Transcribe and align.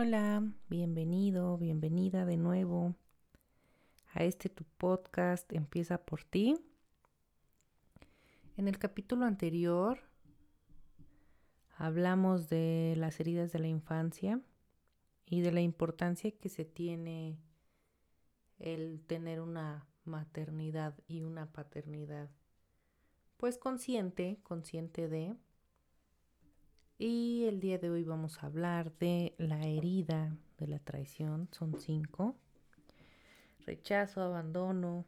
Hola, 0.00 0.44
bienvenido, 0.68 1.58
bienvenida 1.58 2.24
de 2.24 2.36
nuevo 2.36 2.94
a 4.14 4.22
este 4.22 4.48
tu 4.48 4.62
podcast 4.62 5.52
Empieza 5.52 5.98
por 5.98 6.22
ti. 6.22 6.54
En 8.56 8.68
el 8.68 8.78
capítulo 8.78 9.24
anterior 9.24 9.98
hablamos 11.76 12.48
de 12.48 12.94
las 12.96 13.18
heridas 13.18 13.50
de 13.50 13.58
la 13.58 13.66
infancia 13.66 14.40
y 15.26 15.40
de 15.40 15.50
la 15.50 15.62
importancia 15.62 16.30
que 16.30 16.48
se 16.48 16.64
tiene 16.64 17.36
el 18.60 19.02
tener 19.04 19.40
una 19.40 19.88
maternidad 20.04 20.94
y 21.08 21.24
una 21.24 21.50
paternidad 21.50 22.30
pues 23.36 23.58
consciente, 23.58 24.38
consciente 24.44 25.08
de 25.08 25.34
y 26.98 27.44
el 27.44 27.60
día 27.60 27.78
de 27.78 27.90
hoy 27.90 28.02
vamos 28.02 28.42
a 28.42 28.46
hablar 28.46 28.92
de 28.98 29.34
la 29.38 29.64
herida 29.64 30.36
de 30.58 30.66
la 30.66 30.80
traición. 30.80 31.48
Son 31.52 31.78
cinco. 31.78 32.34
Rechazo, 33.64 34.20
abandono, 34.20 35.06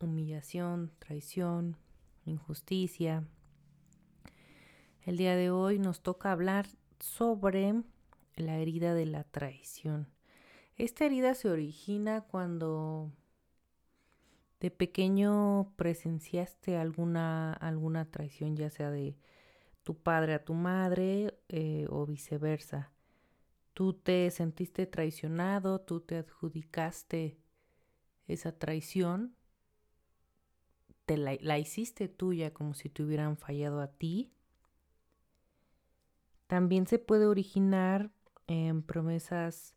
humillación, 0.00 0.90
traición, 0.98 1.76
injusticia. 2.24 3.24
El 5.02 5.16
día 5.16 5.36
de 5.36 5.50
hoy 5.50 5.78
nos 5.78 6.02
toca 6.02 6.32
hablar 6.32 6.66
sobre 6.98 7.74
la 8.34 8.58
herida 8.58 8.92
de 8.94 9.06
la 9.06 9.22
traición. 9.22 10.08
Esta 10.76 11.06
herida 11.06 11.34
se 11.34 11.48
origina 11.48 12.22
cuando 12.22 13.12
de 14.58 14.70
pequeño 14.72 15.72
presenciaste 15.76 16.76
alguna, 16.76 17.52
alguna 17.52 18.10
traición, 18.10 18.56
ya 18.56 18.68
sea 18.68 18.90
de 18.90 19.16
tu 19.82 19.96
padre 19.96 20.34
a 20.34 20.44
tu 20.44 20.54
madre 20.54 21.38
eh, 21.48 21.86
o 21.90 22.06
viceversa. 22.06 22.92
Tú 23.72 23.94
te 23.94 24.30
sentiste 24.30 24.86
traicionado, 24.86 25.80
tú 25.80 26.00
te 26.00 26.16
adjudicaste 26.16 27.38
esa 28.26 28.52
traición, 28.52 29.34
te 31.06 31.16
la, 31.16 31.36
la 31.40 31.58
hiciste 31.58 32.08
tuya 32.08 32.52
como 32.52 32.74
si 32.74 32.88
te 32.88 33.02
hubieran 33.02 33.36
fallado 33.36 33.80
a 33.80 33.88
ti. 33.88 34.32
También 36.46 36.86
se 36.86 36.98
puede 36.98 37.26
originar 37.26 38.10
en 38.46 38.82
promesas 38.82 39.76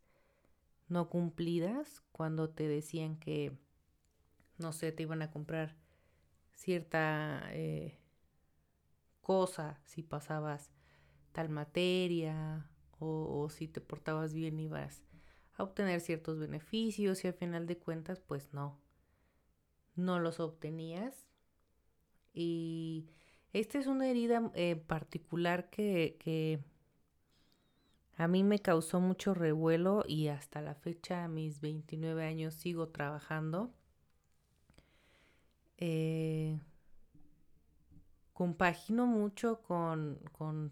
no 0.87 1.09
cumplidas 1.09 2.01
cuando 2.11 2.49
te 2.49 2.67
decían 2.67 3.17
que, 3.17 3.57
no 4.57 4.73
sé, 4.73 4.91
te 4.91 5.03
iban 5.03 5.21
a 5.21 5.31
comprar 5.31 5.75
cierta 6.53 7.43
eh, 7.51 7.97
cosa, 9.23 9.79
si 9.85 10.03
pasabas 10.03 10.69
tal 11.31 11.49
materia 11.49 12.69
o, 12.99 13.49
si 13.49 13.67
te 13.67 13.81
portabas 13.81 14.33
bien 14.33 14.59
ibas 14.59 15.03
a 15.55 15.63
obtener 15.63 15.99
ciertos 15.99 16.37
beneficios 16.39 17.23
y 17.23 17.27
al 17.27 17.33
final 17.33 17.65
de 17.65 17.77
cuentas 17.77 18.19
pues 18.19 18.53
no, 18.53 18.79
no 19.95 20.19
los 20.19 20.39
obtenías. 20.39 21.27
Y 22.33 23.07
esta 23.51 23.79
es 23.79 23.87
una 23.87 24.07
herida 24.07 24.51
eh, 24.55 24.75
particular 24.75 25.69
que, 25.69 26.17
que 26.19 26.59
a 28.15 28.27
mí 28.27 28.43
me 28.43 28.59
causó 28.59 28.99
mucho 28.99 29.33
revuelo 29.33 30.03
y 30.07 30.27
hasta 30.27 30.61
la 30.61 30.75
fecha, 30.75 31.23
a 31.23 31.27
mis 31.27 31.61
29 31.61 32.23
años, 32.25 32.53
sigo 32.53 32.89
trabajando. 32.89 33.73
Eh, 35.77 36.59
compagino 38.33 39.05
mucho 39.05 39.61
con, 39.61 40.19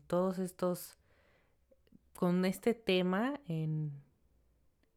todos 0.07 0.39
estos, 0.39 0.97
con 2.13 2.45
este 2.45 2.73
tema 2.73 3.39
en, 3.47 3.91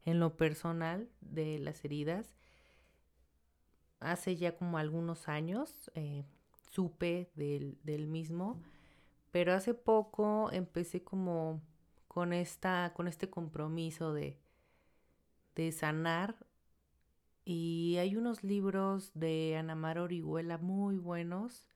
lo 0.05 0.35
personal 0.35 1.09
de 1.21 1.59
las 1.59 1.83
heridas. 1.85 2.35
Hace 3.99 4.35
ya 4.35 4.55
como 4.55 4.77
algunos 4.77 5.27
años 5.27 5.91
eh, 5.95 6.25
supe 6.71 7.31
del, 7.35 7.77
del, 7.83 8.07
mismo, 8.07 8.61
pero 9.31 9.53
hace 9.53 9.73
poco 9.73 10.51
empecé 10.51 11.03
como 11.03 11.61
con, 12.07 12.33
esta, 12.33 12.93
con 12.95 13.07
este 13.07 13.29
compromiso 13.29 14.13
de, 14.13 14.37
de 15.55 15.71
sanar 15.71 16.35
y 17.45 17.97
hay 17.99 18.15
unos 18.15 18.43
libros 18.43 19.11
de 19.13 19.55
Ana 19.57 19.75
Mar 19.75 19.99
Orihuela 19.99 20.57
muy 20.57 20.97
buenos 20.97 21.67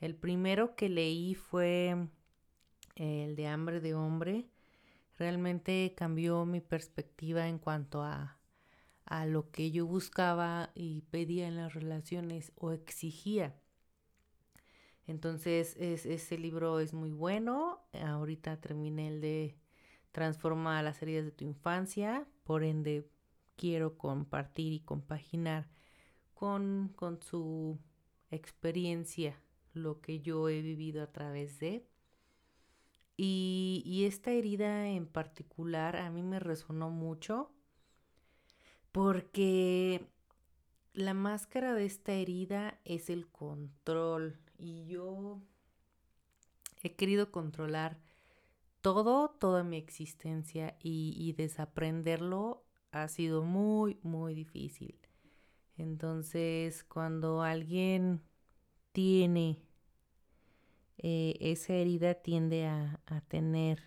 el 0.00 0.14
primero 0.14 0.76
que 0.76 0.88
leí 0.88 1.34
fue 1.34 2.08
el 2.94 3.36
de 3.36 3.46
Hambre 3.46 3.80
de 3.80 3.94
Hombre. 3.94 4.46
Realmente 5.16 5.94
cambió 5.96 6.44
mi 6.44 6.60
perspectiva 6.60 7.48
en 7.48 7.58
cuanto 7.58 8.02
a, 8.02 8.36
lo 9.26 9.50
que 9.50 9.70
yo 9.70 9.86
buscaba 9.86 10.70
y 10.74 11.00
pedía 11.10 11.48
en 11.48 11.56
las 11.56 11.72
relaciones 11.72 12.52
o 12.56 12.72
exigía. 12.72 13.58
Entonces, 15.06 15.76
ese 15.78 16.38
libro 16.38 16.78
es 16.78 16.92
muy 16.92 17.10
bueno. 17.12 17.80
Ahorita 17.94 18.60
terminé 18.60 19.08
el 19.08 19.20
de 19.22 19.56
Transforma 20.12 20.82
las 20.82 21.00
heridas 21.00 21.24
de 21.24 21.32
tu 21.32 21.44
infancia. 21.46 22.26
Por 22.44 22.64
ende, 22.64 23.08
quiero 23.56 23.96
compartir 23.96 24.74
y 24.74 24.80
compaginar 24.80 25.70
con, 26.34 26.92
con 26.94 27.22
su 27.22 27.78
experiencia 28.30 29.40
lo 29.78 30.00
que 30.00 30.20
yo 30.20 30.48
he 30.48 30.62
vivido 30.62 31.02
a 31.02 31.12
través 31.12 31.58
de. 31.58 31.86
Y, 33.20 34.04
esta 34.06 34.30
herida 34.30 34.88
en 34.88 35.06
particular 35.06 35.96
a 35.96 36.08
mí 36.08 36.22
me 36.22 36.38
resonó 36.38 36.88
mucho 36.88 37.50
porque 38.92 40.06
la 40.94 41.14
máscara 41.14 41.74
de 41.74 41.84
esta 41.84 42.12
herida 42.12 42.78
es 42.84 43.10
el 43.10 43.26
control 43.26 44.38
y 44.56 44.86
yo 44.86 45.40
he 46.82 46.94
querido 46.94 47.32
controlar 47.32 47.98
todo, 48.82 49.30
toda 49.30 49.64
mi 49.64 49.78
existencia 49.78 50.76
y, 50.80 51.14
y, 51.18 51.32
desaprenderlo 51.32 52.62
ha 52.92 53.08
sido 53.08 53.42
muy, 53.42 53.98
muy 54.02 54.34
difícil. 54.34 54.96
Entonces, 55.76 56.84
cuando 56.84 57.42
alguien 57.42 58.22
tiene 58.92 59.60
eh, 60.98 61.36
esa 61.40 61.74
herida 61.74 62.14
tiende 62.14 62.66
a, 62.66 63.00
tener 63.28 63.82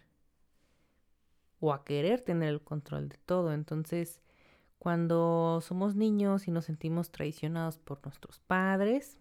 o 1.59 1.73
a 1.73 1.83
querer 1.83 2.21
tener 2.21 2.49
el 2.49 2.61
control 2.61 3.09
de 3.09 3.17
todo. 3.17 3.53
Entonces, 3.53 4.21
cuando 4.79 5.59
somos 5.61 5.95
niños 5.95 6.47
y 6.47 6.51
nos 6.51 6.65
sentimos 6.65 7.11
traicionados 7.11 7.77
por 7.77 8.03
nuestros 8.05 8.39
padres, 8.39 9.17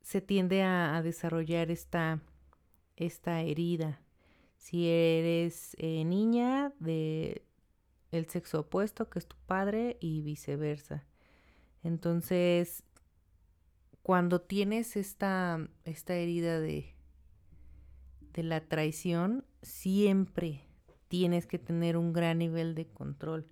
se 0.00 0.20
tiende 0.20 0.62
a, 0.62 1.00
desarrollar 1.02 1.70
esta, 1.70 2.20
esta 2.96 3.42
herida. 3.42 4.00
Si 4.56 4.88
eres 4.88 5.76
eh, 5.78 6.04
niña 6.04 6.72
de 6.80 7.44
el 8.10 8.26
sexo 8.28 8.60
opuesto, 8.60 9.08
que 9.08 9.18
es 9.18 9.26
tu 9.26 9.36
padre, 9.46 9.96
y 10.00 10.22
viceversa. 10.22 11.04
Entonces, 11.82 12.82
cuando 14.02 14.40
tienes 14.40 14.96
esta, 14.96 15.68
esta 15.84 16.14
herida 16.14 16.58
de, 16.58 16.94
de 18.32 18.42
la 18.42 18.60
traición, 18.60 19.44
siempre 19.62 20.64
tienes 21.08 21.46
que 21.46 21.58
tener 21.58 21.96
un 21.96 22.12
gran 22.12 22.38
nivel 22.38 22.74
de 22.74 22.86
control. 22.86 23.46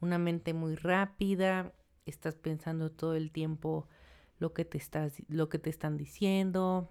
Una 0.00 0.18
mente 0.18 0.52
muy 0.52 0.74
rápida, 0.74 1.72
estás 2.06 2.36
pensando 2.36 2.90
todo 2.90 3.14
el 3.14 3.30
tiempo 3.30 3.88
lo 4.38 4.52
que 4.52 4.64
te, 4.64 4.78
estás, 4.78 5.22
lo 5.28 5.48
que 5.48 5.58
te 5.58 5.70
están 5.70 5.96
diciendo. 5.96 6.90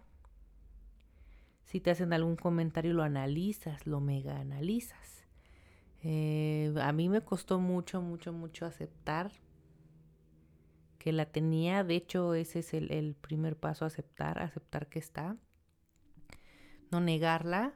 Si 1.63 1.79
te 1.79 1.91
hacen 1.91 2.13
algún 2.13 2.35
comentario, 2.35 2.93
lo 2.93 3.03
analizas, 3.03 3.85
lo 3.85 3.99
mega 3.99 4.39
analizas. 4.39 5.25
Eh, 6.03 6.73
a 6.81 6.91
mí 6.91 7.09
me 7.09 7.21
costó 7.21 7.59
mucho, 7.59 8.01
mucho, 8.01 8.31
mucho 8.31 8.65
aceptar 8.65 9.31
que 10.97 11.11
la 11.11 11.25
tenía. 11.25 11.83
De 11.83 11.95
hecho, 11.95 12.33
ese 12.33 12.59
es 12.59 12.73
el, 12.73 13.15
primer 13.15 13.57
paso, 13.57 13.85
aceptar, 13.85 14.39
aceptar 14.39 14.87
que 14.87 14.99
está. 14.99 15.37
No 16.91 16.99
negarla, 16.99 17.73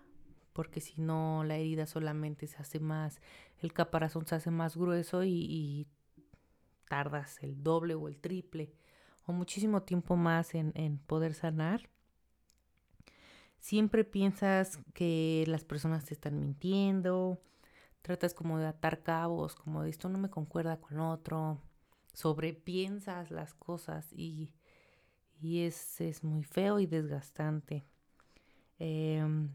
porque 0.54 0.82
si 0.82 1.00
no 1.02 1.44
la 1.44 1.58
herida 1.58 1.86
solamente 1.86 2.48
se 2.48 2.58
hace 2.58 2.80
más, 2.80 3.22
el 3.60 3.74
caparazón 3.74 4.26
se 4.28 4.36
hace 4.36 4.52
más 4.52 4.78
grueso 4.78 5.24
y, 5.24 5.88
tardas 6.88 7.42
el 7.42 7.64
doble 7.64 7.96
o 7.96 8.10
el 8.10 8.20
triple 8.20 8.74
o 9.26 9.32
muchísimo 9.32 9.84
tiempo 9.84 10.18
más 10.18 10.54
en, 10.54 10.98
poder 11.08 11.34
sanar. 11.34 11.90
Siempre 13.60 14.04
piensas 14.04 14.78
que 14.94 15.46
las 15.48 15.64
personas 15.64 16.04
te 16.04 16.14
están 16.14 16.38
mintiendo, 16.40 17.40
tratas 18.02 18.34
como 18.34 18.58
de 18.58 18.68
atar 18.68 19.04
cabos, 19.04 19.56
como 19.56 19.84
de 19.84 19.90
esto 19.90 20.10
no 20.10 20.18
me 20.18 20.30
concuerda 20.30 20.82
con 20.82 21.00
otro, 21.00 21.62
sobrepiensas 22.14 23.32
las 23.32 23.54
cosas 23.54 24.12
y, 24.14 24.54
y 25.42 25.64
es, 25.66 26.02
es, 26.02 26.24
muy 26.24 26.44
feo 26.44 26.80
y 26.80 26.86
desgastante. 26.88 27.86
Em, 28.80 29.50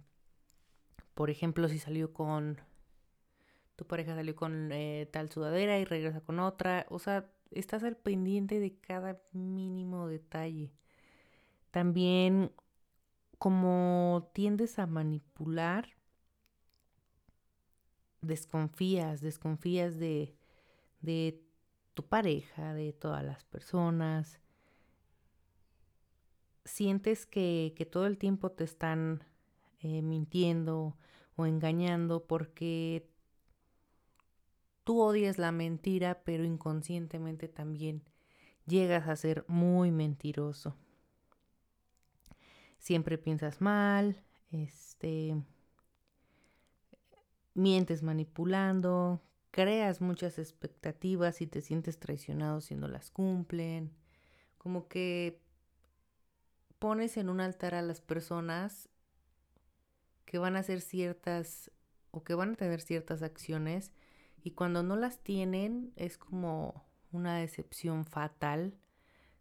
por 1.14 1.30
ejemplo, 1.30 1.68
si 1.68 1.78
salió 1.78 2.12
con 2.12 2.60
tu 3.76 3.86
pareja 3.86 4.14
salió 4.14 4.34
con 4.34 4.72
eh, 4.72 5.08
tal 5.12 5.30
sudadera 5.30 5.78
y 5.78 5.84
regresa 5.84 6.22
con 6.22 6.40
otra, 6.40 6.86
o 6.88 6.98
sea, 6.98 7.30
estás 7.50 7.84
al 7.84 7.96
pendiente 7.96 8.58
de 8.58 8.74
cada 8.78 9.20
mínimo 9.32 10.08
detalle. 10.08 10.72
También 11.70 12.52
como 13.38 14.30
tiendes 14.32 14.78
a 14.78 14.86
manipular, 14.86 15.90
desconfías, 18.22 19.20
desconfías 19.20 19.98
de, 19.98 20.34
de 21.02 21.45
tu 21.96 22.06
pareja, 22.06 22.74
de 22.74 22.92
todas 22.92 23.24
las 23.24 23.42
personas. 23.44 24.38
Sientes 26.66 27.24
que, 27.24 27.72
que 27.74 27.86
todo 27.86 28.06
el 28.06 28.18
tiempo 28.18 28.52
te 28.52 28.64
están 28.64 29.24
eh, 29.80 30.02
mintiendo 30.02 30.94
o 31.36 31.46
engañando 31.46 32.26
porque 32.26 33.08
tú 34.84 35.00
odias 35.00 35.38
la 35.38 35.52
mentira, 35.52 36.22
pero 36.22 36.44
inconscientemente 36.44 37.48
también 37.48 38.02
llegas 38.66 39.08
a 39.08 39.16
ser 39.16 39.46
muy 39.48 39.90
mentiroso. 39.90 40.76
Siempre 42.78 43.16
piensas 43.16 43.62
mal, 43.62 44.22
este 44.50 45.34
mientes 47.54 48.02
manipulando, 48.02 49.22
creas 49.56 50.02
muchas 50.02 50.38
expectativas 50.38 51.40
y 51.40 51.46
te 51.46 51.62
sientes 51.62 51.98
traicionado 51.98 52.60
si 52.60 52.74
no 52.74 52.88
las 52.88 53.10
cumplen. 53.10 53.90
Como 54.58 54.86
que 54.86 55.40
pones 56.78 57.16
en 57.16 57.30
un 57.30 57.40
altar 57.40 57.74
a 57.74 57.80
las 57.80 58.02
personas 58.02 58.90
que 60.26 60.36
van 60.36 60.56
a 60.56 60.58
hacer 60.58 60.82
ciertas 60.82 61.70
o 62.10 62.22
que 62.22 62.34
van 62.34 62.52
a 62.52 62.56
tener 62.56 62.82
ciertas 62.82 63.22
acciones 63.22 63.92
y 64.44 64.50
cuando 64.50 64.82
no 64.82 64.94
las 64.94 65.20
tienen 65.20 65.90
es 65.96 66.18
como 66.18 66.84
una 67.10 67.38
decepción 67.38 68.04
fatal 68.04 68.76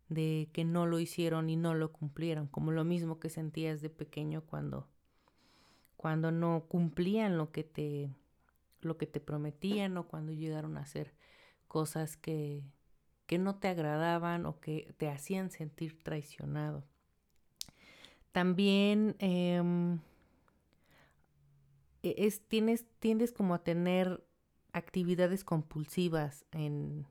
de 0.07 0.50
que 0.53 0.63
no 0.63 0.85
lo 0.85 1.01
hicieron 1.01 1.50
y 1.50 1.57
no 1.57 1.73
lo 1.73 1.91
cumplieron, 1.91 2.47
como 2.47 2.71
lo 2.71 2.85
mismo 2.85 3.19
que 3.19 3.29
sentías 3.29 3.81
de 3.81 3.89
pequeño 3.89 4.45
cuando 4.45 4.88
cuando 5.97 6.31
no 6.31 6.68
cumplían 6.69 7.38
lo 7.38 7.51
que 7.51 7.65
te 7.65 8.15
lo 8.85 8.97
que 8.97 9.07
te 9.07 9.19
prometían 9.19 9.97
o 9.97 10.07
cuando 10.07 10.31
llegaron 10.31 10.77
a 10.77 10.81
hacer 10.81 11.13
cosas 11.67 12.15
que, 12.17 12.63
que 13.25 13.37
no 13.37 13.55
te 13.55 13.67
agradaban 13.67 14.45
o 14.45 14.59
que 14.59 14.93
te 14.97 15.09
hacían 15.09 15.51
sentir 15.51 16.01
traicionado. 16.03 16.83
También 18.31 19.15
em, 19.19 19.99
e, 22.03 22.15
es, 22.17 22.47
tienes, 22.47 22.85
tiendes 22.99 23.31
como 23.31 23.55
a 23.55 23.63
tener 23.63 24.23
actividades 24.73 25.43
compulsivas 25.43 26.45
en, 26.51 27.07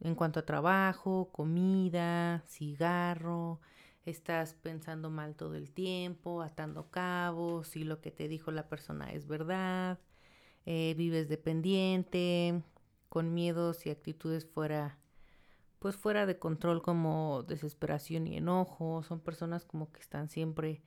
en 0.00 0.14
cuanto 0.14 0.40
a 0.40 0.46
trabajo, 0.46 1.30
comida, 1.32 2.44
cigarro, 2.46 3.60
estás 4.04 4.54
pensando 4.54 5.10
mal 5.10 5.34
todo 5.34 5.56
el 5.56 5.72
tiempo, 5.72 6.42
atando 6.42 6.90
cabos, 6.90 7.68
si 7.68 7.84
lo 7.84 8.00
que 8.00 8.12
te 8.12 8.28
dijo 8.28 8.52
la 8.52 8.68
persona 8.68 9.12
es 9.12 9.26
verdad, 9.26 9.98
eh, 10.66 10.94
vives 10.96 11.28
dependiente, 11.28 12.62
con 13.08 13.32
miedos 13.32 13.86
y 13.86 13.90
actitudes 13.90 14.44
fuera, 14.44 14.98
pues 15.78 15.96
fuera 15.96 16.26
de 16.26 16.38
control 16.38 16.82
como 16.82 17.44
desesperación 17.44 18.26
y 18.26 18.36
enojo, 18.36 19.02
son 19.02 19.20
personas 19.20 19.64
como 19.64 19.90
que 19.92 20.00
están 20.00 20.28
siempre 20.28 20.82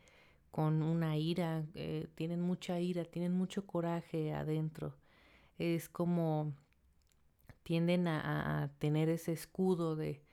con 0.51 0.83
una 0.83 1.17
ira, 1.17 1.65
eh, 1.75 2.07
tienen 2.15 2.41
mucha 2.41 2.79
ira, 2.79 3.05
tienen 3.05 3.33
mucho 3.33 3.65
coraje 3.65 4.33
adentro. 4.33 4.95
Es 5.57 5.89
como 5.89 6.53
tienden 7.63 8.07
a, 8.07 8.71
tener 8.79 9.09
ese 9.09 9.31
escudo 9.31 9.95
de 9.95 10.23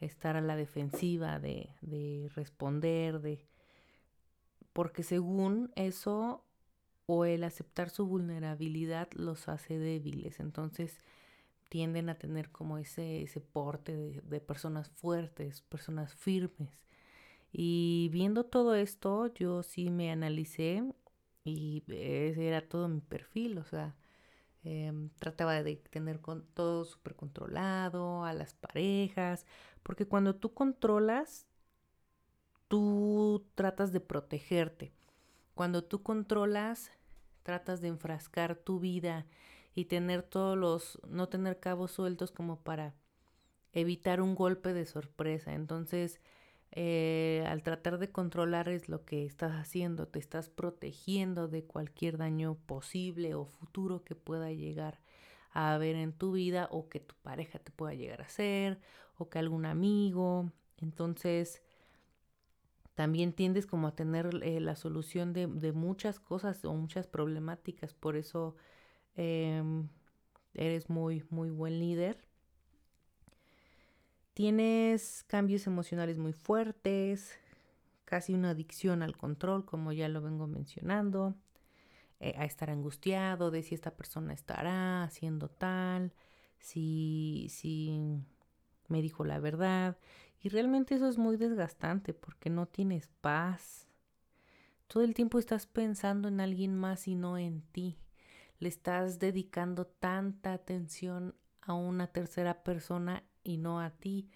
estar 0.00 0.36
a 0.36 0.40
la 0.40 0.56
defensiva, 0.56 1.38
de, 1.40 1.70
de 1.80 2.30
responder, 2.34 3.20
de 3.20 3.46
porque 4.72 5.02
según 5.02 5.72
eso 5.76 6.43
o 7.06 7.24
el 7.24 7.44
aceptar 7.44 7.90
su 7.90 8.06
vulnerabilidad 8.06 9.08
los 9.14 9.48
hace 9.48 9.78
débiles. 9.78 10.40
Entonces 10.40 11.00
tienden 11.68 12.08
a 12.08 12.18
tener 12.18 12.50
como 12.50 12.78
ese, 12.78 13.22
ese 13.22 13.40
porte 13.40 13.96
de, 13.96 14.40
personas 14.40 14.90
fuertes, 14.90 15.62
personas 15.62 16.14
firmes. 16.14 16.70
Y 17.52 18.10
viendo 18.12 18.44
todo 18.44 18.74
esto, 18.74 19.32
yo 19.34 19.62
sí 19.62 19.90
me 19.90 20.10
analicé 20.12 20.84
y 21.44 21.84
ese 21.88 22.48
era 22.48 22.68
todo 22.68 22.88
mi 22.88 23.00
perfil, 23.00 23.58
o 23.58 23.64
sea, 23.64 23.96
em, 24.64 25.10
trataba 25.20 25.62
de 25.62 25.76
tener 25.76 26.20
con 26.20 26.46
todo 26.54 26.84
súper 26.84 27.16
controlado, 27.16 28.24
a 28.24 28.32
las 28.32 28.54
parejas, 28.54 29.46
porque 29.82 30.06
cuando 30.06 30.36
tú 30.36 30.54
controlas, 30.54 31.46
tú 32.68 33.46
tratas 33.54 33.92
de 33.92 34.00
protegerte. 34.00 34.92
Cuando 35.54 35.84
tú 35.84 36.02
controlas, 36.02 36.90
tratas 37.42 37.80
de 37.80 37.88
enfrascar 37.88 38.56
tu 38.56 38.80
vida 38.80 39.26
y 39.74 39.86
tener 39.86 40.22
todos 40.22 40.56
los, 40.56 41.00
no 41.08 41.28
tener 41.28 41.60
cabos 41.60 41.92
sueltos 41.92 42.30
como 42.30 42.60
para 42.60 42.94
evitar 43.72 44.20
un 44.20 44.34
golpe 44.34 44.72
de 44.72 44.86
sorpresa. 44.86 45.52
Entonces, 45.52 46.20
eh, 46.72 47.44
al 47.46 47.62
tratar 47.62 47.98
de 47.98 48.10
controlar 48.10 48.68
es 48.68 48.88
lo 48.88 49.04
que 49.04 49.24
estás 49.24 49.52
haciendo, 49.52 50.08
te 50.08 50.18
estás 50.18 50.48
protegiendo 50.48 51.48
de 51.48 51.64
cualquier 51.64 52.18
daño 52.18 52.56
posible 52.66 53.34
o 53.34 53.44
futuro 53.44 54.04
que 54.04 54.16
pueda 54.16 54.50
llegar 54.52 55.00
a 55.52 55.74
haber 55.74 55.94
en 55.96 56.12
tu 56.12 56.32
vida 56.32 56.68
o 56.72 56.88
que 56.88 56.98
tu 56.98 57.14
pareja 57.22 57.60
te 57.60 57.70
pueda 57.70 57.94
llegar 57.94 58.22
a 58.22 58.26
hacer 58.26 58.80
o 59.18 59.28
que 59.28 59.38
algún 59.38 59.66
amigo. 59.66 60.50
Entonces, 60.78 61.62
también 62.94 63.32
tiendes 63.32 63.66
como 63.66 63.88
a 63.88 63.96
tener 63.96 64.30
eh, 64.42 64.60
la 64.60 64.76
solución 64.76 65.32
de, 65.32 65.46
muchas 65.72 66.20
cosas 66.20 66.64
o 66.64 66.74
muchas 66.74 67.06
problemáticas. 67.06 67.94
Por 67.94 68.16
eso 68.16 68.56
em, 69.16 69.88
eres 70.54 70.90
muy, 70.90 71.24
muy 71.30 71.50
buen 71.50 71.78
líder 71.78 72.24
Tienes 74.34 75.22
cambios 75.28 75.68
emocionales 75.68 76.18
muy 76.18 76.32
fuertes, 76.32 77.38
casi 78.04 78.34
una 78.34 78.50
adicción 78.50 79.00
al 79.04 79.16
control, 79.16 79.64
como 79.64 79.92
ya 79.92 80.08
lo 80.08 80.20
vengo 80.22 80.48
mencionando, 80.48 81.36
eh, 82.18 82.34
a 82.36 82.44
estar 82.44 82.68
angustiado 82.68 83.52
de 83.52 83.62
si 83.62 83.76
esta 83.76 83.92
persona 83.96 84.32
estará 84.32 85.04
haciendo 85.04 85.48
tal, 85.48 86.12
si, 86.58 87.46
si 87.48 87.96
me 88.88 89.02
dijo 89.02 89.24
la 89.24 89.38
verdad. 89.38 89.98
Y 90.44 90.50
realmente 90.50 90.94
eso 90.94 91.08
es 91.08 91.16
muy 91.16 91.38
desgastante 91.38 92.12
porque 92.12 92.50
no 92.50 92.66
tienes 92.66 93.08
paz. 93.22 93.88
Todo 94.88 95.02
el 95.02 95.14
tiempo 95.14 95.38
estás 95.38 95.66
pensando 95.66 96.28
en 96.28 96.38
alguien 96.38 96.76
más 96.76 97.08
y 97.08 97.14
no 97.14 97.38
en 97.38 97.62
ti. 97.62 97.96
Le 98.58 98.68
estás 98.68 99.18
dedicando 99.18 99.86
tanta 99.86 100.52
atención 100.52 101.34
a 101.62 101.72
una 101.72 102.08
tercera 102.08 102.62
persona 102.62 103.24
y 103.42 103.56
no 103.56 103.80
a 103.80 103.88
ti. 103.88 104.28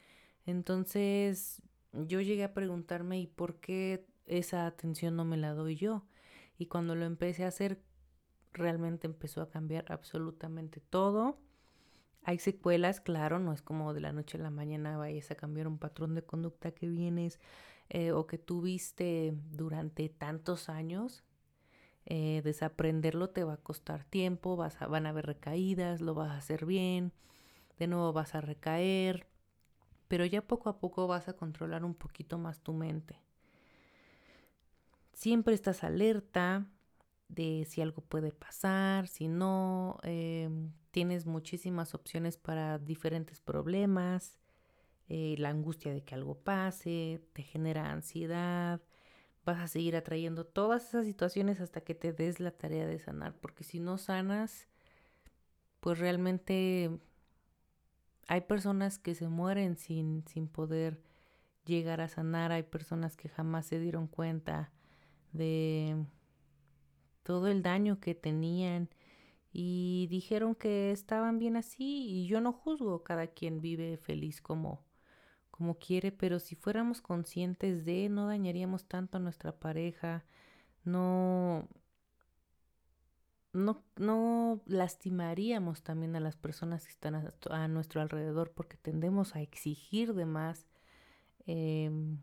Entonces 0.47 1.61
yo 1.93 2.23
llegué 2.23 2.45
a 2.45 2.55
preguntarme, 2.55 3.21
¿y 3.21 3.27
por 3.27 3.61
qué 3.61 4.07
esa 4.25 4.67
atención 4.67 5.15
no 5.15 5.27
me 5.27 5.37
la 5.37 5.53
doy 5.53 5.77
yo? 5.77 6.07
Y 6.57 6.69
cuando 6.69 6.95
lo 6.95 7.05
empecé 7.05 7.45
a 7.45 7.49
hacer, 7.49 7.83
realmente 8.55 9.07
empezó 9.07 9.43
a 9.43 9.51
cambiar 9.51 9.85
absolutamente 9.93 10.81
todo. 10.81 11.39
Hay 12.29 12.39
secuelas, 12.39 13.01
claro, 13.01 13.39
no 13.39 13.55
es 13.55 13.63
como 13.63 13.95
de 13.95 14.03
la 14.03 14.13
noche 14.13 14.37
a 14.37 14.43
la 14.43 14.51
mañana 14.51 14.99
vayas 14.99 15.31
a 15.31 15.35
cambiar 15.35 15.67
un 15.67 15.79
patrón 15.79 16.15
de 16.15 16.21
conducta 16.21 16.73
que 16.73 16.87
vienes 16.87 17.41
eh, 17.89 18.13
o 18.13 18.27
que 18.27 18.37
tuviste 18.37 19.33
durante 19.51 20.11
tantos 20.11 20.69
años. 20.69 21.25
Eh, 22.05 22.43
desaprenderlo 22.45 23.31
te 23.31 23.45
va 23.45 23.55
a 23.55 23.57
costar 23.57 24.05
tiempo, 24.05 24.57
vas 24.57 24.83
a, 24.83 24.89
van 24.89 25.07
a 25.07 25.09
haber 25.09 25.25
recaídas, 25.25 26.03
lo 26.03 26.13
vas 26.13 26.29
a 26.29 26.37
hacer 26.37 26.67
bien, 26.67 27.15
de 27.79 27.87
nuevo 27.87 28.13
vas 28.13 28.35
a 28.35 28.43
recaer, 28.43 29.27
pero 30.07 30.27
ya 30.27 30.43
poco 30.43 30.69
a 30.69 30.81
poco 30.81 31.07
vas 31.07 31.29
a 31.29 31.33
controlar 31.33 31.83
un 31.83 31.95
poquito 31.95 32.37
más 32.37 32.61
tu 32.61 32.75
mente. 32.75 33.23
Siempre 35.15 35.55
estás 35.55 35.83
alerta 35.83 36.67
de 37.29 37.67
si 37.69 37.81
algo 37.83 38.03
puede 38.03 38.33
pasar, 38.33 39.09
si 39.09 39.29
no, 39.29 39.99
em, 40.03 40.73
tienes 40.91 41.27
muchísimas 41.27 41.95
opciones 41.95 42.37
para 42.37 42.79
diferentes 42.79 43.41
problemas, 43.41 44.39
eh, 45.09 45.37
la 45.39 45.51
angustia 45.51 45.93
de 45.93 46.03
que 46.03 46.15
algo 46.15 46.37
pase, 46.39 47.23
te 47.33 47.43
genera 47.43 47.91
ansiedad, 47.93 48.81
vas 49.45 49.59
a 49.61 49.69
seguir 49.69 49.97
atrayendo 49.97 50.45
todas 50.45 50.89
esas 50.89 51.07
situaciones 51.07 51.61
hasta 51.61 51.81
que 51.83 51.95
te 51.95 52.13
des 52.13 52.41
la 52.41 52.51
tarea 52.51 52.87
de 52.87 52.99
sanar, 52.99 53.35
porque 53.41 53.65
si 53.65 53.81
no 53.81 53.99
sanas, 53.99 54.69
pues 55.81 55.99
realmente 55.99 56.91
hay 58.27 58.43
personas 58.43 58.99
que 58.99 59.15
se 59.15 59.29
mueren 59.29 59.77
sin, 59.77 60.25
sin 60.27 60.49
poder 60.49 61.03
llegar 61.65 62.01
a 62.01 62.09
sanar, 62.09 62.53
hay 62.53 62.63
personas 62.63 63.17
que 63.17 63.29
jamás 63.29 63.67
se 63.67 63.79
dieron 63.79 64.07
cuenta 64.07 64.71
de, 65.33 65.97
todo 67.29 67.49
el 67.49 67.63
daño 67.63 68.01
que 68.01 68.15
tenían 68.15 68.89
y 69.53 70.07
dijeron 70.09 70.55
que 70.55 70.93
estaban 70.93 71.39
bien 71.39 71.57
así 71.57 72.07
y 72.09 72.27
yo 72.27 72.41
no 72.41 72.55
juzgo, 72.55 73.05
cada 73.05 73.27
quien 73.27 73.61
vive 73.61 73.99
feliz 73.99 74.41
como 74.41 74.83
como 75.51 75.75
quiere, 75.79 76.11
pero 76.11 76.39
si 76.39 76.55
fuéramos 76.55 77.03
conscientes 77.03 77.85
de 77.85 78.09
no 78.09 78.29
dañaríamos 78.29 78.87
tanto 78.87 79.19
a 79.19 79.21
nuestra 79.21 79.53
pareja, 79.53 80.25
no 80.85 81.69
no, 83.53 83.83
no 83.97 84.63
lastimaríamos 84.65 85.83
también 85.83 86.17
a 86.17 86.21
las 86.21 86.37
personas 86.37 86.85
que 86.87 86.93
están 86.93 87.15
a, 87.51 87.69
nuestro 87.69 88.01
alrededor 88.01 88.53
porque 88.53 88.79
tendemos 88.79 89.37
a 89.37 89.43
exigir 89.43 90.15
de 90.15 90.25
más. 90.25 90.67
Em, 91.47 92.21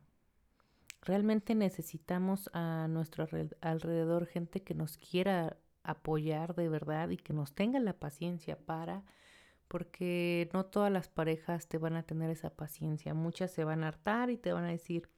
realmente 1.05 1.53
necesitamos 1.53 2.50
a 2.53 2.88
nuestro 2.89 3.27
alrededor 3.62 4.25
gente 4.25 4.63
que 4.63 4.74
nos 4.74 4.97
quiera 4.97 5.57
apoyar 5.83 6.55
de 6.55 6.67
verdad 6.67 7.09
y 7.09 7.17
que 7.17 7.31
nos 7.31 7.53
tenga 7.53 7.79
la 7.79 7.93
paciencia 7.93 8.57
para, 8.57 9.03
porque 9.67 10.50
no 10.51 10.65
todas 10.65 10.91
las 10.91 11.07
parejas 11.07 11.67
te 11.67 11.77
van 11.77 11.95
a 11.95 12.03
tener 12.03 12.31
esa 12.31 12.50
paciencia. 12.50 13.13
Muchas 13.13 13.51
se 13.51 13.63
van 13.63 13.83
a 13.83 13.89
hartar 13.89 14.31
y 14.31 14.38
te 14.38 14.51
van 14.51 14.65
a 14.65 14.69
decir, 14.69 15.09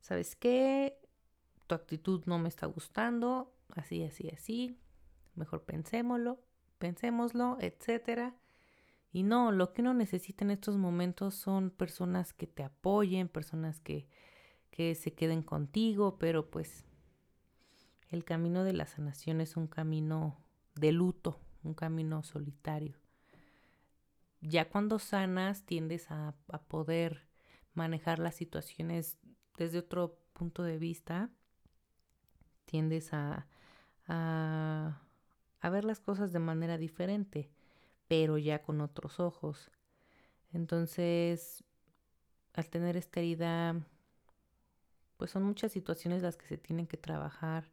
¿sabes 0.00 0.36
qué? 0.36 0.98
Tu 1.66 1.74
actitud 1.74 2.22
no 2.26 2.38
me 2.38 2.48
está 2.48 2.66
gustando, 2.66 3.54
así, 3.74 4.04
así, 4.04 4.28
así. 4.28 4.78
Mejor 5.34 5.64
pensémoslo, 5.64 6.40
pensémoslo, 6.78 7.56
etcétera. 7.60 8.34
Y 9.12 9.22
no, 9.22 9.50
lo 9.50 9.72
que 9.72 9.80
uno 9.80 9.94
necesita 9.94 10.44
en 10.44 10.50
estos 10.50 10.76
momentos 10.76 11.34
son 11.34 11.70
personas 11.70 12.34
que 12.34 12.46
te 12.46 12.62
apoyen, 12.62 13.28
personas 13.28 13.80
que, 13.80 14.06
que 14.70 14.94
se 14.94 15.12
queden 15.12 15.42
contigo, 15.42 16.18
pero 16.18 16.50
pues 16.50 16.84
el 18.10 18.24
camino 18.24 18.64
de 18.64 18.72
la 18.72 18.86
sanación 18.86 19.40
es 19.40 19.56
un 19.56 19.66
camino 19.66 20.38
de 20.74 20.92
luto, 20.92 21.40
un 21.62 21.74
camino 21.74 22.22
solitario. 22.22 22.96
Ya 24.40 24.68
cuando 24.68 24.98
sanas 24.98 25.64
tiendes 25.64 26.10
a, 26.10 26.34
poder 26.68 27.26
manejar 27.74 28.18
las 28.18 28.36
situaciones 28.36 29.18
desde 29.56 29.78
otro 29.78 30.18
punto 30.32 30.62
de 30.62 30.78
vista, 30.78 31.30
tiendes 32.64 33.12
a, 33.12 33.46
a, 34.06 35.00
ver 35.70 35.84
las 35.84 36.00
cosas 36.00 36.32
de 36.32 36.38
manera 36.38 36.78
diferente, 36.78 37.50
pero 38.06 38.38
ya 38.38 38.62
con 38.62 38.80
otros 38.80 39.18
ojos. 39.18 39.70
Entonces, 40.52 41.64
al 42.54 42.70
tener 42.70 42.96
esta 42.96 43.20
herida, 43.20 43.74
pues 45.18 45.32
son 45.32 45.42
muchas 45.42 45.72
situaciones 45.72 46.22
las 46.22 46.38
que 46.38 46.46
se 46.46 46.56
tienen 46.56 46.86
que 46.86 46.96
trabajar 46.96 47.70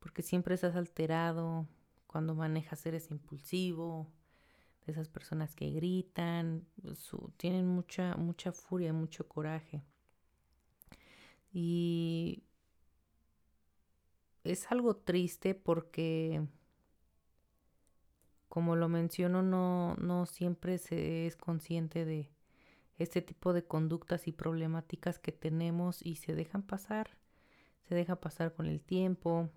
porque 0.00 0.22
siempre 0.22 0.54
estás 0.54 0.74
alterado, 0.74 1.68
cuando 2.06 2.34
manejas 2.34 2.84
eres 2.86 3.10
impulsivo, 3.10 4.08
de 4.84 4.92
esas 4.92 5.08
personas 5.08 5.54
que 5.54 5.70
gritan, 5.70 6.66
tienen 7.36 7.68
mucha, 7.68 8.16
mucha 8.16 8.50
furia, 8.50 8.92
mucho 8.92 9.28
coraje. 9.28 9.82
Y 11.52 12.42
es 14.42 14.70
algo 14.72 14.96
triste 14.96 15.54
porque, 15.54 16.42
como 18.48 18.74
lo 18.74 18.88
menciono, 18.88 19.42
no, 19.42 19.96
no 19.96 20.24
siempre 20.24 20.78
se 20.78 21.26
es 21.26 21.36
consciente 21.36 22.06
de 22.06 22.30
este 23.00 23.22
tipo 23.22 23.54
de 23.54 23.64
conductas 23.64 24.28
y 24.28 24.32
problemáticas 24.32 25.18
que 25.18 25.32
tenemos 25.32 26.04
y 26.04 26.16
se 26.16 26.34
dejan 26.34 26.62
pasar, 26.62 27.16
se 27.88 27.94
deja 27.94 28.20
pasar 28.20 28.52
con 28.52 28.66
el 28.66 28.82
tiempo, 28.82 29.48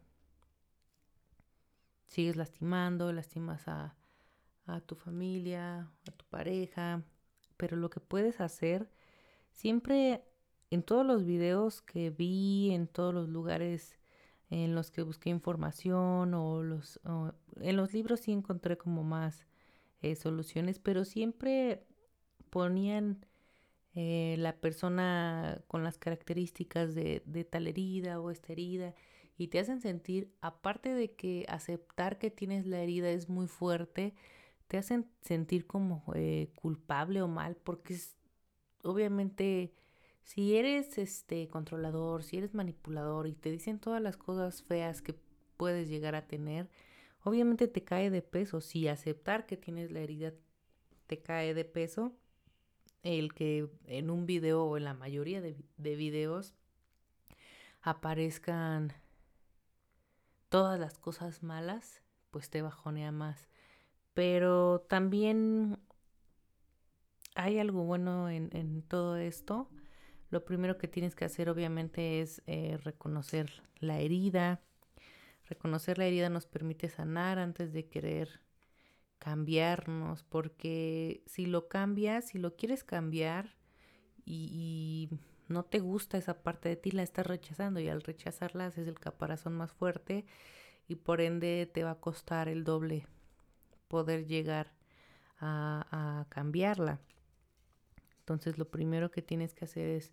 sigues 2.07 2.37
lastimando, 2.37 3.11
lastimas 3.11 3.67
a, 3.67 3.95
tu 4.85 4.95
familia, 4.95 5.91
a 6.07 6.11
tu 6.11 6.25
pareja, 6.25 7.03
pero 7.57 7.75
lo 7.75 7.89
que 7.89 7.99
puedes 7.99 8.39
hacer, 8.39 8.89
siempre 9.51 10.23
en 10.71 10.83
todos 10.83 11.05
los 11.05 11.25
videos 11.25 11.81
que 11.81 12.11
vi, 12.11 12.71
en 12.71 12.87
todos 12.87 13.13
los 13.13 13.27
lugares 13.27 13.99
en 14.49 14.73
los 14.73 14.89
que 14.89 15.01
busqué 15.01 15.31
información 15.31 16.33
o, 16.33 16.63
los, 16.63 17.01
en 17.59 17.75
los 17.75 17.91
libros 17.91 18.21
sí 18.21 18.31
encontré 18.31 18.77
como 18.77 19.03
más 19.03 19.45
eh, 20.01 20.15
soluciones, 20.15 20.79
pero 20.79 21.03
siempre 21.03 21.85
ponían 22.49 23.25
eh, 23.95 24.35
la 24.39 24.55
persona 24.57 25.61
con 25.67 25.83
las 25.83 25.97
características 25.97 26.95
de, 26.95 27.21
de 27.25 27.43
tal 27.43 27.67
herida 27.67 28.19
o 28.19 28.31
esta 28.31 28.53
herida 28.53 28.93
y 29.37 29.47
te 29.47 29.59
hacen 29.59 29.81
sentir, 29.81 30.31
aparte 30.41 30.89
de 30.93 31.15
que 31.15 31.45
aceptar 31.49 32.17
que 32.17 32.31
tienes 32.31 32.65
la 32.65 32.79
herida 32.81 33.09
es 33.09 33.29
muy 33.29 33.47
fuerte, 33.47 34.13
te 34.67 34.77
hacen 34.77 35.07
sentir 35.21 35.67
como 35.67 36.03
eh, 36.15 36.51
culpable 36.55 37.21
o 37.21 37.27
mal, 37.27 37.55
porque 37.55 37.93
es, 37.95 38.17
obviamente 38.83 39.73
si 40.23 40.55
eres 40.55 40.97
este 40.97 41.47
controlador, 41.49 42.23
si 42.23 42.37
eres 42.37 42.53
manipulador 42.53 43.27
y 43.27 43.33
te 43.33 43.51
dicen 43.51 43.79
todas 43.79 44.01
las 44.01 44.17
cosas 44.17 44.63
feas 44.63 45.01
que 45.01 45.15
puedes 45.57 45.89
llegar 45.89 46.15
a 46.15 46.27
tener, 46.27 46.69
obviamente 47.23 47.67
te 47.67 47.83
cae 47.83 48.09
de 48.09 48.21
peso. 48.21 48.61
Si 48.61 48.87
aceptar 48.87 49.45
que 49.45 49.57
tienes 49.57 49.91
la 49.91 49.99
herida 49.99 50.33
te 51.07 51.21
cae 51.21 51.53
de 51.53 51.65
peso, 51.65 52.13
el 53.03 53.33
que 53.33 53.69
en 53.87 54.09
un 54.09 54.25
video 54.25 54.63
o 54.63 54.77
en 54.77 54.85
la 54.85 54.93
mayoría 54.93 55.41
de, 55.41 55.55
de 55.77 55.95
videos 55.95 56.53
aparezcan 57.81 58.93
todas 60.49 60.79
las 60.79 60.97
cosas 60.97 61.43
malas, 61.43 62.01
pues 62.31 62.49
te 62.49 62.61
bajonea 62.61 63.11
más. 63.11 63.47
Pero 64.13 64.81
también 64.81 65.79
hay 67.35 67.59
algo 67.59 67.83
bueno 67.83 68.29
en, 68.29 68.83
todo 68.83 69.17
esto. 69.17 69.69
Lo 70.29 70.45
primero 70.45 70.77
que 70.77 70.87
tienes 70.87 71.15
que 71.15 71.25
hacer 71.25 71.49
obviamente 71.49 72.21
es 72.21 72.41
eh, 72.47 72.77
reconocer 72.83 73.63
la 73.79 73.99
herida. 73.99 74.61
Reconocer 75.45 75.97
la 75.97 76.05
herida 76.05 76.29
nos 76.29 76.45
permite 76.45 76.89
sanar 76.89 77.39
antes 77.39 77.73
de 77.73 77.87
querer 77.87 78.41
cambiarnos, 79.23 80.23
porque 80.23 81.23
si 81.25 81.45
lo 81.45 81.69
cambias, 81.69 82.27
si 82.27 82.39
lo 82.39 82.57
quieres 82.57 82.83
cambiar 82.83 83.55
y, 84.25 85.09
no 85.47 85.63
te 85.63 85.79
gusta 85.79 86.17
esa 86.17 86.41
parte 86.41 86.69
de 86.69 86.77
ti, 86.77 86.91
la 86.91 87.03
estás 87.03 87.27
rechazando 87.27 87.79
y 87.79 87.87
al 87.87 88.01
rechazarla 88.01 88.65
haces 88.65 88.87
el 88.87 88.99
caparazón 88.99 89.53
más 89.53 89.71
fuerte 89.71 90.25
y 90.87 90.95
por 90.95 91.21
ende 91.21 91.69
te 91.71 91.83
va 91.83 91.91
a 91.91 91.99
costar 91.99 92.47
el 92.47 92.63
doble 92.63 93.05
poder 93.87 94.25
llegar 94.25 94.73
a, 95.39 95.85
a 95.91 96.29
cambiarla. 96.29 96.99
Entonces 98.19 98.57
lo 98.57 98.71
primero 98.71 99.11
que 99.11 99.21
tienes 99.21 99.53
que 99.53 99.65
hacer 99.65 99.89
es 99.89 100.11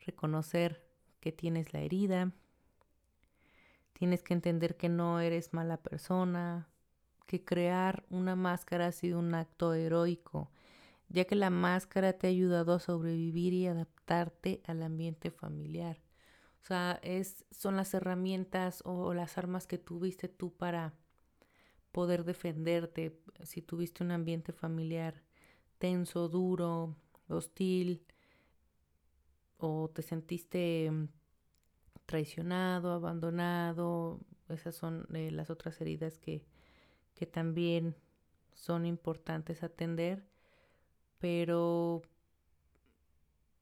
reconocer 0.00 0.84
que 1.20 1.32
tienes 1.32 1.72
la 1.72 1.80
herida, 1.80 2.32
tienes 3.92 4.22
que 4.22 4.34
entender 4.34 4.76
que 4.76 4.88
no 4.88 5.20
eres 5.20 5.52
mala 5.54 5.78
persona, 5.78 6.71
que 7.26 7.44
crear 7.44 8.04
una 8.10 8.36
máscara 8.36 8.86
ha 8.88 8.92
sido 8.92 9.18
un 9.18 9.34
acto 9.34 9.74
heroico 9.74 10.50
ya 11.12 11.26
que 11.26 11.36
la 11.36 11.50
máscara 11.50 12.14
te 12.14 12.26
ha 12.26 12.30
ayudado 12.30 12.72
a 12.72 12.80
sobrevivir 12.80 13.52
y 13.52 13.66
adaptarte 13.66 14.62
al 14.66 14.82
ambiente 14.82 15.30
familiar. 15.30 16.00
O 16.62 16.64
sea, 16.64 16.98
es, 17.02 17.44
son 17.50 17.76
las 17.76 17.92
herramientas 17.92 18.82
o 18.84 19.12
las 19.12 19.36
armas 19.36 19.66
que 19.66 19.78
tuviste 19.78 20.28
tú 20.28 20.54
para 20.56 20.94
poder 21.92 22.24
defenderte. 22.24 23.20
Si 23.42 23.60
tuviste 23.60 24.02
un 24.02 24.10
ambiente 24.12 24.52
familiar 24.52 25.22
tenso, 25.78 26.28
duro, 26.28 26.96
hostil, 27.28 28.06
o 29.58 29.90
te 29.90 30.02
sentiste 30.02 30.90
mm, 30.90 31.08
traicionado, 32.06 32.92
abandonado, 32.92 34.20
esas 34.48 34.76
son 34.76 35.06
eh, 35.14 35.30
las 35.30 35.50
otras 35.50 35.80
heridas 35.80 36.18
que, 36.18 36.46
que 37.14 37.26
también 37.26 37.96
son 38.54 38.86
importantes 38.86 39.62
atender 39.62 40.24
pero 41.22 42.02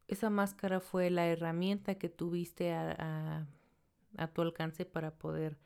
esa 0.08 0.30
máscara 0.30 0.80
fue 0.80 1.10
la 1.10 1.26
herramienta 1.26 1.96
que 1.96 2.08
tuviste 2.08 2.72
a, 2.72 3.46
tu 4.32 4.40
alcance 4.40 4.86
para 4.86 5.10
poder 5.18 5.58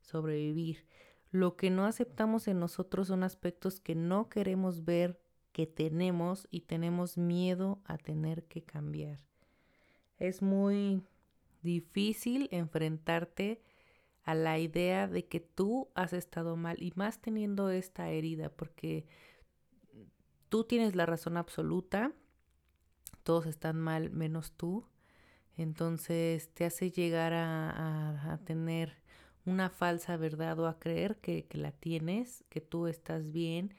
sobrevivir. 0.00 0.86
Lo 1.32 1.56
que 1.56 1.70
no 1.70 1.86
aceptamos 1.86 2.46
en 2.46 2.60
nosotros 2.60 3.08
son 3.08 3.24
aspectos 3.24 3.80
que 3.80 3.96
no 3.96 4.28
queremos 4.28 4.84
ver 4.84 5.20
que 5.50 5.66
tenemos 5.66 6.46
y 6.52 6.60
tenemos 6.60 7.18
miedo 7.18 7.80
a 7.84 7.98
tener 7.98 8.44
que 8.44 8.62
cambiar. 8.62 9.18
Es 10.18 10.42
muy 10.42 11.02
difícil 11.62 12.48
enfrentarte 12.52 13.60
a 14.24 14.34
la 14.34 14.58
idea 14.58 15.08
de 15.08 15.26
que 15.26 15.40
tú 15.40 15.88
has 15.94 16.12
estado 16.12 16.56
mal 16.56 16.76
y 16.82 16.92
más 16.94 17.20
teniendo 17.20 17.70
esta 17.70 18.10
herida 18.10 18.50
porque 18.50 19.06
tú 20.48 20.64
tienes 20.64 20.94
la 20.94 21.06
razón 21.06 21.36
absoluta, 21.36 22.12
todos 23.22 23.46
están 23.46 23.80
mal 23.80 24.10
menos 24.10 24.52
tú, 24.52 24.84
entonces 25.56 26.48
te 26.54 26.64
hace 26.64 26.90
llegar 26.90 27.32
a, 27.34 28.40
tener 28.44 28.96
una 29.44 29.70
falsa 29.70 30.16
verdad 30.16 30.58
o 30.58 30.66
a 30.66 30.78
creer 30.78 31.16
que, 31.16 31.46
la 31.52 31.72
tienes, 31.72 32.44
que 32.48 32.60
tú 32.60 32.86
estás 32.86 33.30
bien, 33.30 33.74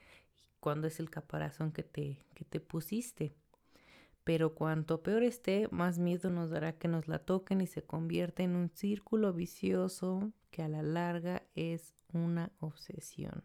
cuando 0.59 0.87
es 0.87 0.99
el 0.99 1.09
caparazón 1.09 1.71
que 1.71 1.83
te, 1.83 2.19
que 2.35 2.45
te 2.45 2.59
pusiste. 2.59 3.33
Pero 4.23 4.53
cuanto 4.53 5.01
peor 5.01 5.23
esté, 5.23 5.67
más 5.71 5.97
miedo 5.97 6.29
nos 6.29 6.49
dará 6.51 6.77
que 6.77 6.87
nos 6.87 7.07
la 7.07 7.19
toquen 7.19 7.61
y 7.61 7.67
se 7.67 7.83
convierta 7.83 8.43
en 8.43 8.55
un 8.55 8.69
círculo 8.69 9.33
vicioso 9.33 10.31
que 10.51 10.61
a 10.61 10.67
la 10.67 10.83
larga 10.83 11.43
es 11.55 11.95
una 12.13 12.51
obsesión. 12.59 13.43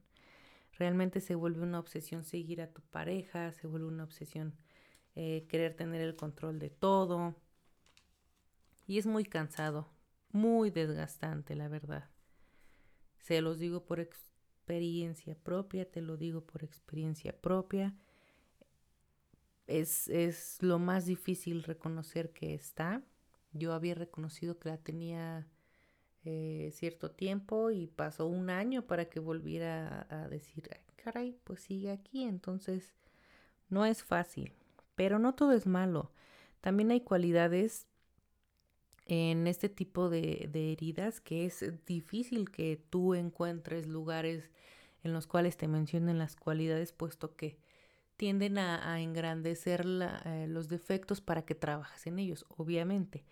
Realmente 0.78 1.20
se 1.20 1.34
vuelve 1.34 1.62
una 1.62 1.78
obsesión 1.78 2.24
seguir 2.24 2.60
a 2.60 2.70
tu 2.70 2.82
pareja, 2.82 3.52
se 3.52 3.66
vuelve 3.66 3.88
una 3.88 4.04
obsesión 4.04 4.54
eh, 5.14 5.46
querer 5.48 5.74
tener 5.74 6.02
el 6.02 6.14
control 6.14 6.58
de 6.58 6.68
todo. 6.68 7.34
Y 8.86 8.98
es 8.98 9.06
muy 9.06 9.24
cansado, 9.24 9.88
muy 10.30 10.70
desgastante, 10.70 11.56
la 11.56 11.68
verdad. 11.68 12.10
Se 13.18 13.40
los 13.40 13.58
digo 13.58 13.86
por 13.86 13.98
experiencia 13.98 15.34
propia, 15.34 15.90
te 15.90 16.02
lo 16.02 16.18
digo 16.18 16.42
por 16.42 16.62
experiencia 16.62 17.40
propia. 17.40 17.96
Es, 19.66 20.08
es 20.08 20.58
lo 20.62 20.78
más 20.78 21.06
difícil 21.06 21.62
reconocer 21.62 22.30
que 22.32 22.54
está. 22.54 23.02
Yo 23.52 23.72
había 23.72 23.94
reconocido 23.94 24.58
que 24.58 24.68
la 24.68 24.78
tenía 24.78 25.46
eh, 26.24 26.70
cierto 26.72 27.10
tiempo 27.10 27.70
y 27.70 27.86
pasó 27.86 28.26
un 28.26 28.50
año 28.50 28.86
para 28.86 29.06
que 29.06 29.20
volviera 29.20 30.06
a, 30.08 30.24
a 30.24 30.28
decir, 30.28 30.68
caray, 30.96 31.36
pues 31.44 31.60
sigue 31.60 31.90
aquí. 31.90 32.24
Entonces, 32.24 32.94
no 33.68 33.84
es 33.84 34.02
fácil, 34.02 34.52
pero 34.94 35.18
no 35.18 35.34
todo 35.34 35.52
es 35.52 35.66
malo. 35.66 36.12
También 36.60 36.90
hay 36.90 37.00
cualidades 37.00 37.86
en 39.06 39.46
este 39.46 39.68
tipo 39.68 40.10
de, 40.10 40.50
heridas 40.52 41.20
que 41.20 41.46
es 41.46 41.64
difícil 41.86 42.50
que 42.50 42.82
tú 42.90 43.14
encuentres 43.14 43.86
lugares 43.86 44.50
en 45.04 45.12
los 45.12 45.26
cuales 45.28 45.56
te 45.56 45.68
mencionen 45.68 46.18
las 46.18 46.34
cualidades, 46.34 46.92
puesto 46.92 47.36
que 47.36 47.56
tienden 48.16 48.58
a, 48.58 49.00
engrandecer 49.00 49.84
eh, 50.24 50.46
los 50.48 50.68
defectos 50.68 51.20
para 51.20 51.44
que 51.44 51.54
trabajes 51.54 52.06
en 52.06 52.18
ellos, 52.18 52.46
obviamente. 52.48 53.24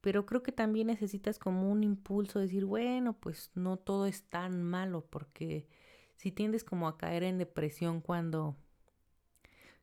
Pero 0.00 0.26
creo 0.26 0.42
que 0.42 0.52
también 0.52 0.88
necesitas 0.88 1.38
como 1.38 1.70
un 1.70 1.84
impulso 1.84 2.38
de 2.38 2.46
decir, 2.46 2.64
bueno, 2.64 3.12
pues 3.14 3.50
no 3.54 3.76
todo 3.76 4.06
es 4.06 4.24
tan 4.24 4.62
malo, 4.62 5.06
porque 5.08 5.68
si 6.16 6.32
tiendes 6.32 6.64
como 6.64 6.88
a 6.88 6.98
caer 6.98 7.22
en 7.22 7.38
depresión 7.38 8.00
cuando 8.00 8.56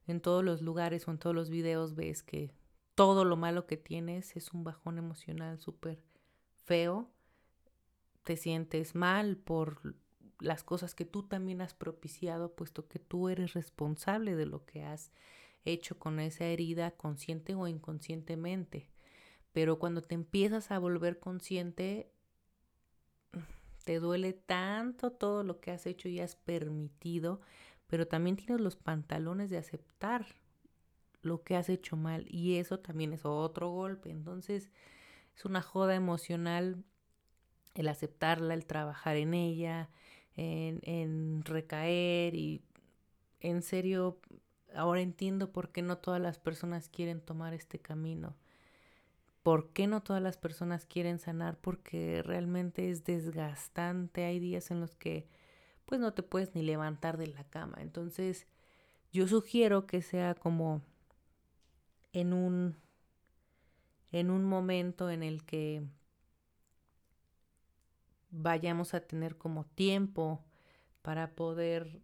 en 0.08 0.20
todos 0.20 0.44
los 0.44 0.62
lugares 0.62 1.08
o 1.08 1.12
en 1.12 1.20
todos 1.20 1.36
los 1.36 1.50
videos 1.50 1.96
ves 1.96 2.24
que 2.24 2.52
todo 2.96 3.24
lo 3.24 3.38
malo 3.38 3.66
que 3.66 3.78
tienes 3.78 4.36
es 4.36 4.52
un 4.54 4.66
bajón 4.66 4.98
emocional 4.98 5.58
súper 5.60 6.02
feo, 6.66 7.10
te 8.24 8.36
sientes 8.36 8.96
mal 8.96 9.38
por 9.38 9.96
las 10.40 10.64
cosas 10.64 10.96
que 10.96 11.06
tú 11.06 11.24
también 11.24 11.62
has 11.62 11.74
propiciado, 11.74 12.56
puesto 12.56 12.88
que 12.88 13.00
tú 13.00 13.30
eres 13.30 13.54
responsable 13.54 14.36
de 14.36 14.46
lo 14.46 14.66
que 14.66 14.84
has 14.84 15.12
hecho 15.66 16.00
con 16.00 16.20
esa 16.20 16.46
herida, 16.46 16.92
consciente 16.92 17.56
o 17.56 17.68
inconscientemente. 17.68 18.90
Pero 19.52 19.80
cuando 19.80 20.02
te 20.02 20.16
empiezas 20.16 20.72
a 20.72 20.80
volver 20.80 21.20
consciente, 21.20 22.12
te 23.84 24.00
duele 24.00 24.34
tanto 24.34 25.12
todo 25.12 25.44
lo 25.44 25.60
que 25.60 25.72
has 25.72 25.86
hecho 25.86 26.08
y 26.08 26.20
has 26.20 26.36
permitido, 26.36 27.42
pero 27.88 28.08
también 28.08 28.36
tienes 28.36 28.62
los 28.62 28.76
pantalones 28.76 29.50
de 29.50 29.58
aceptar 29.58 30.28
lo 31.22 31.44
que 31.44 31.56
has 31.56 31.70
hecho 31.70 31.98
mal 31.98 32.26
y 32.30 32.56
eso 32.58 32.80
también 32.80 33.14
es 33.14 33.26
otro 33.26 33.70
golpe. 33.70 34.10
Entonces 34.12 34.72
es 35.36 35.46
una 35.46 35.62
joda 35.62 35.96
emocional 35.96 36.84
el 37.76 37.88
aceptarla, 37.88 38.54
el 38.54 38.66
trabajar 38.66 39.16
en 39.16 39.34
ella, 39.34 39.90
en, 40.40 41.44
recaer 41.44 42.36
y 42.36 42.62
en 43.40 43.62
serio 43.62 44.20
ahora 44.76 45.02
entiendo 45.02 45.52
por 45.52 45.72
qué 45.72 45.82
no 45.82 45.98
todas 45.98 46.22
las 46.22 46.40
personas 46.40 46.90
quieren 46.90 47.22
tomar 47.22 47.54
este 47.54 47.80
camino. 47.80 48.36
¿Por 49.44 49.72
qué 49.72 49.88
no 49.88 50.04
todas 50.04 50.22
las 50.22 50.38
personas 50.38 50.86
quieren 50.86 51.18
sanar? 51.20 51.60
Porque 51.60 52.22
realmente 52.24 52.90
es 52.90 53.04
desgastante. 53.04 54.26
Hay 54.26 54.40
días 54.40 54.70
en 54.70 54.80
los 54.80 54.96
que 54.96 55.28
pues 55.86 56.00
no 56.00 56.14
te 56.14 56.24
puedes 56.24 56.54
ni 56.56 56.62
levantar 56.62 57.18
de 57.18 57.28
la 57.28 57.44
cama. 57.46 57.78
Entonces 57.80 58.48
yo 59.12 59.28
sugiero 59.28 59.88
que 59.88 60.02
sea 60.02 60.36
como 60.36 60.82
en 62.14 62.34
un, 62.34 62.76
en 64.12 64.30
un 64.30 64.44
momento 64.44 65.10
en 65.10 65.24
el 65.24 65.44
que 65.46 65.84
vayamos 68.32 68.94
a 68.94 69.02
tener 69.02 69.38
como 69.38 69.66
tiempo 69.66 70.44
para 71.02 71.36
poder 71.36 72.02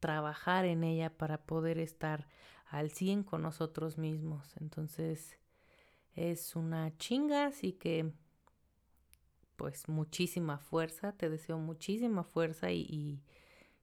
trabajar 0.00 0.64
en 0.64 0.84
ella, 0.84 1.16
para 1.16 1.42
poder 1.42 1.78
estar 1.78 2.28
al 2.66 2.90
100 2.90 3.24
con 3.24 3.42
nosotros 3.42 3.98
mismos. 3.98 4.54
Entonces 4.60 5.38
es 6.14 6.56
una 6.56 6.96
chinga, 6.96 7.46
así 7.46 7.72
que 7.72 8.12
pues 9.56 9.88
muchísima 9.88 10.58
fuerza, 10.58 11.12
te 11.12 11.28
deseo 11.28 11.58
muchísima 11.58 12.24
fuerza 12.24 12.72
y, 12.72 13.20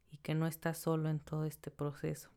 y, 0.10 0.18
que 0.24 0.34
no 0.34 0.48
estás 0.48 0.80
solo 0.80 1.10
en 1.10 1.20
todo 1.20 1.46
este 1.46 1.70
proceso. 1.70 2.32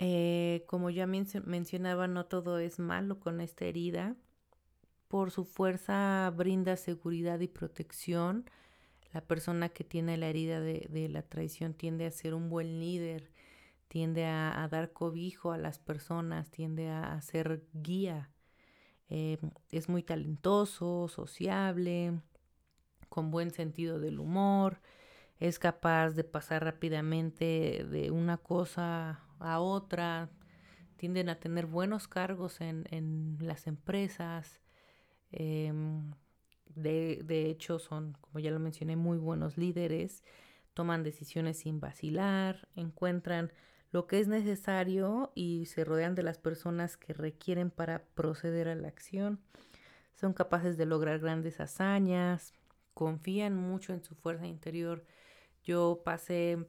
Eh, 0.00 0.64
como 0.66 0.90
ya 0.90 1.06
mencionaba, 1.06 2.08
no 2.08 2.26
todo 2.26 2.58
es 2.58 2.80
malo 2.80 3.20
con 3.20 3.40
esta 3.40 3.66
herida. 3.66 4.16
Por 5.14 5.30
su 5.30 5.44
fuerza 5.44 6.28
brinda 6.36 6.76
seguridad 6.76 7.38
y 7.38 7.46
protección. 7.46 8.50
La 9.12 9.20
persona 9.20 9.68
que 9.68 9.84
tiene 9.84 10.16
la 10.16 10.26
herida 10.26 10.58
de, 10.58 11.08
la 11.08 11.22
traición 11.22 11.72
tiende 11.72 12.04
a 12.04 12.10
ser 12.10 12.34
un 12.34 12.50
buen 12.50 12.80
líder, 12.80 13.30
tiende 13.86 14.26
a, 14.26 14.66
dar 14.68 14.92
cobijo 14.92 15.52
a 15.52 15.56
las 15.56 15.78
personas, 15.78 16.50
tiende 16.50 16.90
a, 16.90 17.20
ser 17.20 17.62
guía. 17.74 18.32
Eh, 19.08 19.38
es 19.70 19.88
muy 19.88 20.02
talentoso, 20.02 21.06
sociable, 21.06 22.20
con 23.08 23.30
buen 23.30 23.52
sentido 23.52 24.00
del 24.00 24.18
humor, 24.18 24.80
es 25.38 25.60
capaz 25.60 26.10
de 26.14 26.24
pasar 26.24 26.64
rápidamente 26.64 27.86
de 27.88 28.10
una 28.10 28.36
cosa 28.36 29.22
a 29.38 29.60
otra, 29.60 30.28
tienden 30.96 31.28
a 31.28 31.38
tener 31.38 31.66
buenos 31.66 32.08
cargos 32.08 32.60
en, 32.60 32.88
en 32.90 33.36
las 33.38 33.68
empresas. 33.68 34.60
Em, 35.36 36.12
de, 36.76 37.20
de, 37.24 37.50
hecho, 37.50 37.80
son, 37.80 38.16
como 38.20 38.38
ya 38.38 38.52
lo 38.52 38.60
mencioné, 38.60 38.94
muy 38.94 39.18
buenos 39.18 39.58
líderes, 39.58 40.22
toman 40.74 41.02
decisiones 41.02 41.58
sin 41.58 41.80
vacilar, 41.80 42.68
encuentran 42.76 43.52
lo 43.90 44.06
que 44.06 44.20
es 44.20 44.28
necesario 44.28 45.32
y 45.34 45.66
se 45.66 45.84
rodean 45.84 46.14
de 46.14 46.22
las 46.22 46.38
personas 46.38 46.96
que 46.96 47.12
requieren 47.12 47.70
para 47.70 48.04
proceder 48.14 48.68
a 48.68 48.76
la 48.76 48.88
acción. 48.88 49.40
Son 50.14 50.34
capaces 50.34 50.76
de 50.76 50.86
lograr 50.86 51.18
grandes 51.18 51.58
hazañas, 51.60 52.54
confían 52.94 53.56
mucho 53.56 53.92
en 53.92 54.04
su 54.04 54.14
fuerza 54.14 54.46
interior. 54.46 55.04
Yo 55.64 56.02
pasé 56.04 56.64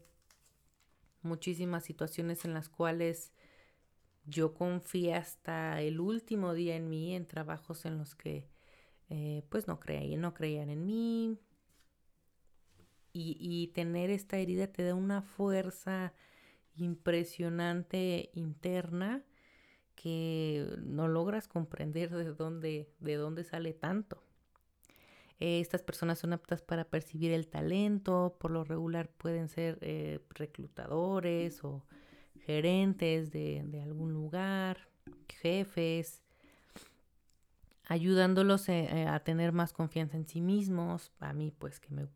muchísimas 1.21 1.84
situaciones 1.84 2.45
en 2.45 2.54
las 2.56 2.69
cuales 2.69 3.32
yo 4.25 4.56
confié 4.56 5.13
hasta 5.13 5.82
el 5.82 5.99
último 5.99 6.56
día 6.56 6.75
en 6.75 6.89
mí, 6.89 7.15
en 7.15 7.28
trabajos 7.28 7.86
en 7.86 7.99
los 7.99 8.15
que 8.15 8.55
eh, 9.10 9.44
pues 9.50 9.68
no 9.68 9.80
creían, 9.80 10.22
no 10.22 10.34
creían 10.34 10.70
en 10.70 10.86
mí. 10.86 11.38
Y, 13.13 13.38
y 13.39 13.68
tener 13.68 14.10
esta 14.10 14.38
herida 14.38 14.68
te 14.68 14.84
da 14.84 14.94
una 14.94 15.22
fuerza 15.22 16.13
impresionante 16.76 18.30
interna 18.34 19.24
que 19.96 20.68
no 20.84 21.08
logras 21.08 21.48
comprender 21.48 22.10
de 22.10 22.34
dónde, 22.34 22.89
de 23.00 23.15
dónde 23.15 23.44
sale 23.44 23.74
tanto. 23.74 24.22
Eh, 25.39 25.60
estas 25.60 25.82
personas 25.82 26.20
son 26.20 26.34
aptas 26.34 26.62
para 26.62 26.86
percibir 26.86 27.32
el 27.32 27.48
talento, 27.48 28.38
por 28.39 28.52
lo 28.52 28.63
regular 28.63 29.10
pueden 29.10 29.50
ser 29.50 29.78
eh, 29.82 30.20
reclutadores 30.30 31.63
o 31.63 31.86
gerentes 32.46 33.32
de, 33.32 33.82
algún 33.84 34.13
lugar, 34.13 34.88
jefes, 35.41 36.22
ayudándolos 37.86 38.67
eh, 38.69 39.08
a 39.08 39.19
tener 39.21 39.52
más 39.52 39.74
confianza 39.74 40.17
en 40.17 40.28
sí 40.28 40.41
mismos. 40.41 41.12
A 41.19 41.34
mí 41.34 41.52
pues 41.52 41.80
que 41.80 41.89
me, 41.91 42.08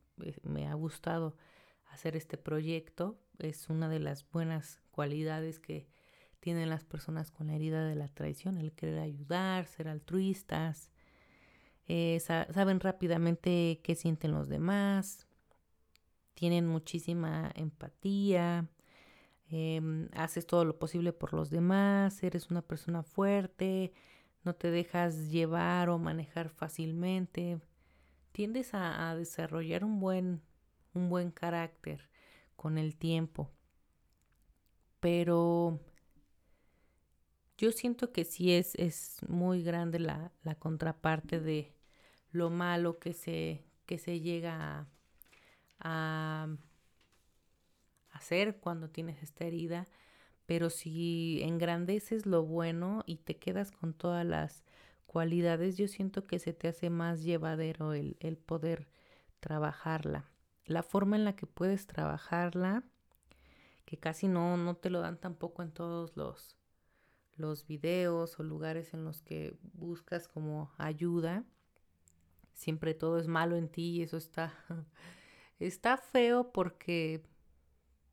me 0.44 0.68
ha 0.68 0.74
gustado 0.74 1.36
hacer 1.92 2.16
este 2.16 2.38
proyecto, 2.38 3.20
es 3.40 3.70
una 3.70 3.90
de 3.90 4.00
las 4.00 4.30
buenas 4.32 4.80
cualidades 4.92 5.60
que 5.60 5.88
tienen 6.40 6.70
las 6.70 6.84
personas 6.84 7.32
con 7.32 7.48
la 7.48 7.56
herida 7.56 7.86
de 7.86 7.96
la 7.96 8.08
traición, 8.08 8.58
el 8.58 8.72
querer 8.74 9.00
ayudar, 9.00 9.66
ser 9.66 9.88
altruistas, 9.88 10.92
eh, 11.88 12.20
saben 12.20 12.80
rápidamente 12.80 13.82
qué 13.84 13.96
sienten 13.96 14.32
los 14.32 14.48
demás, 14.48 15.28
tienen 16.36 16.68
muchísima 16.68 17.52
empatía, 17.56 18.70
em, 19.50 20.08
haces 20.14 20.46
todo 20.46 20.64
lo 20.66 20.78
posible 20.78 21.12
por 21.12 21.34
los 21.34 21.50
demás, 21.50 22.22
eres 22.24 22.52
una 22.52 22.62
persona 22.62 23.04
fuerte, 23.04 23.92
no 24.44 24.56
te 24.56 24.72
dejas 24.72 25.30
llevar 25.30 25.90
o 25.90 25.98
manejar 26.00 26.50
fácilmente, 26.50 27.60
tiendes 28.32 28.74
a, 28.74 29.16
desarrollar 29.16 29.84
un 29.84 30.00
buen, 30.00 30.42
un 30.94 31.10
buen 31.10 31.32
carácter 31.32 32.10
con 32.56 32.78
el 32.78 32.96
tiempo. 32.96 33.52
Pero 35.00 35.80
yo 37.58 37.72
siento 37.72 38.12
que 38.12 38.26
sí 38.26 38.54
es, 38.54 38.76
es 38.76 39.18
muy 39.28 39.64
grande 39.64 40.00
la, 40.00 40.32
la 40.44 40.56
contraparte 40.56 41.40
de 41.40 41.74
lo 42.32 42.50
malo 42.50 43.00
que 43.00 43.14
se, 43.14 43.66
que 43.86 43.98
se 43.98 44.20
llega 44.20 44.88
a 45.80 46.48
hacer 48.12 48.58
cuando 48.60 48.90
tienes 48.90 49.24
esta 49.24 49.46
herida, 49.46 49.88
pero 50.50 50.72
si 50.72 51.44
engrandeces 51.44 52.26
lo 52.26 52.44
bueno 52.44 53.04
y 53.06 53.18
te 53.18 53.38
quedas 53.38 53.70
con 53.70 53.94
todas 53.94 54.26
las 54.26 54.64
cualidades, 55.06 55.78
yo 55.78 55.88
siento 55.88 56.26
que 56.26 56.40
se 56.40 56.54
te 56.54 56.68
hace 56.68 56.90
más 56.90 57.22
llevadero 57.22 57.94
el, 57.94 58.18
el 58.20 58.36
poder 58.36 58.88
trabajarla. 59.42 60.28
La 60.66 60.82
forma 60.82 61.18
en 61.18 61.24
la 61.24 61.36
que 61.36 61.46
puedes 61.46 61.86
trabajarla, 61.86 62.84
que 63.86 64.00
casi 64.00 64.28
no, 64.28 64.58
no 64.58 64.76
te 64.76 64.90
lo 64.90 65.02
dan 65.02 65.20
tampoco 65.20 65.62
en 65.62 65.72
todos 65.72 66.18
los, 66.18 66.58
los 67.36 67.68
videos 67.68 68.40
o 68.40 68.44
lugares 68.44 68.96
en 68.96 69.06
los 69.06 69.22
que 69.22 69.56
buscas 69.74 70.28
como 70.28 70.72
ayuda. 70.80 71.46
Siempre 72.56 72.96
todo 72.96 73.20
es 73.20 73.28
malo 73.28 73.56
en 73.56 73.70
ti 73.70 73.98
y 73.98 74.02
eso 74.02 74.18
está, 74.18 74.52
está 75.60 75.98
feo 75.98 76.52
porque, 76.52 77.22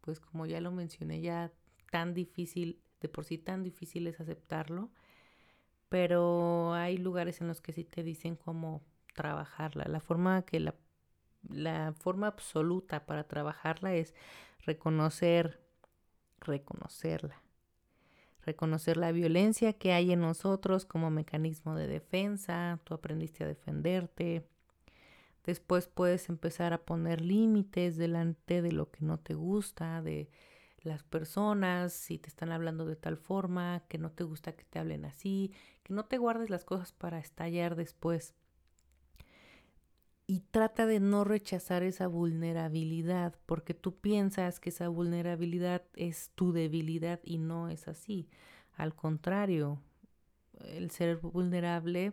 pues 0.02 0.20
como 0.20 0.44
ya 0.44 0.60
lo 0.60 0.70
mencioné, 0.70 1.22
ya 1.22 1.50
tan 1.96 2.14
difícil, 2.14 2.80
de 3.00 3.08
por 3.08 3.24
sí 3.24 3.38
tan 3.38 3.62
difícil 3.62 4.06
es 4.06 4.20
aceptarlo 4.20 4.90
pero 5.88 6.74
hay 6.74 6.98
lugares 6.98 7.40
en 7.40 7.48
los 7.48 7.60
que 7.60 7.72
sí 7.72 7.84
te 7.84 8.02
dicen 8.02 8.36
cómo 8.36 8.82
trabajarla. 9.14 9.84
La 9.88 10.00
forma 10.00 10.42
que 10.42 10.60
la, 10.60 10.74
la 11.48 11.94
forma 11.98 12.26
absoluta 12.26 13.06
para 13.06 13.24
trabajarla 13.24 13.94
es 13.94 14.14
reconocer, 14.64 15.60
reconocerla. 16.40 17.40
Reconocer 18.42 18.96
la 18.96 19.12
violencia 19.12 19.72
que 19.72 19.92
hay 19.92 20.12
en 20.12 20.20
nosotros 20.20 20.84
como 20.84 21.10
mecanismo 21.10 21.74
de 21.74 21.88
defensa, 21.88 22.80
tú 22.84 22.94
aprendiste 22.94 23.44
a 23.44 23.48
defenderte. 23.48 24.46
Después 25.44 25.88
puedes 25.88 26.28
empezar 26.28 26.72
a 26.72 26.84
poner 26.84 27.20
límites 27.20 27.96
delante 27.96 28.62
de 28.62 28.72
lo 28.72 28.90
que 28.90 29.04
no 29.04 29.18
te 29.18 29.34
gusta, 29.34 30.02
de 30.02 30.28
las 30.86 31.02
personas, 31.02 31.92
si 31.92 32.18
te 32.18 32.28
están 32.28 32.52
hablando 32.52 32.86
de 32.86 32.96
tal 32.96 33.16
forma, 33.16 33.82
que 33.88 33.98
no 33.98 34.10
te 34.10 34.24
gusta 34.24 34.52
que 34.52 34.64
te 34.64 34.78
hablen 34.78 35.04
así, 35.04 35.52
que 35.82 35.92
no 35.92 36.04
te 36.04 36.18
guardes 36.18 36.50
las 36.50 36.64
cosas 36.64 36.92
para 36.92 37.18
estallar 37.18 37.76
después. 37.76 38.34
Y 40.26 40.40
trata 40.50 40.86
de 40.86 40.98
no 40.98 41.24
rechazar 41.24 41.82
esa 41.82 42.08
vulnerabilidad, 42.08 43.38
porque 43.46 43.74
tú 43.74 43.96
piensas 44.00 44.58
que 44.58 44.70
esa 44.70 44.88
vulnerabilidad 44.88 45.82
es 45.94 46.30
tu 46.34 46.52
debilidad 46.52 47.20
y 47.22 47.38
no 47.38 47.68
es 47.68 47.86
así. 47.86 48.28
Al 48.72 48.94
contrario, 48.94 49.80
el 50.60 50.90
ser 50.90 51.18
vulnerable 51.18 52.12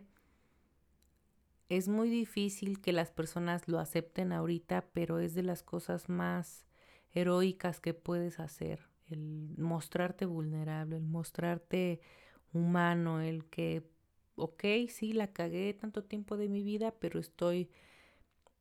es 1.68 1.88
muy 1.88 2.08
difícil 2.08 2.80
que 2.80 2.92
las 2.92 3.10
personas 3.10 3.68
lo 3.68 3.78
acepten 3.78 4.32
ahorita, 4.32 4.86
pero 4.92 5.18
es 5.18 5.34
de 5.34 5.42
las 5.42 5.62
cosas 5.62 6.08
más 6.08 6.66
heroicas 7.14 7.80
que 7.80 7.94
puedes 7.94 8.40
hacer, 8.40 8.88
el 9.06 9.54
mostrarte 9.58 10.26
vulnerable, 10.26 10.96
el 10.96 11.04
mostrarte 11.04 12.00
humano, 12.52 13.20
el 13.20 13.44
que, 13.46 13.84
ok, 14.36 14.64
sí, 14.88 15.12
la 15.12 15.32
cagué 15.32 15.74
tanto 15.74 16.04
tiempo 16.04 16.36
de 16.36 16.48
mi 16.48 16.62
vida, 16.62 16.92
pero 16.98 17.20
estoy 17.20 17.70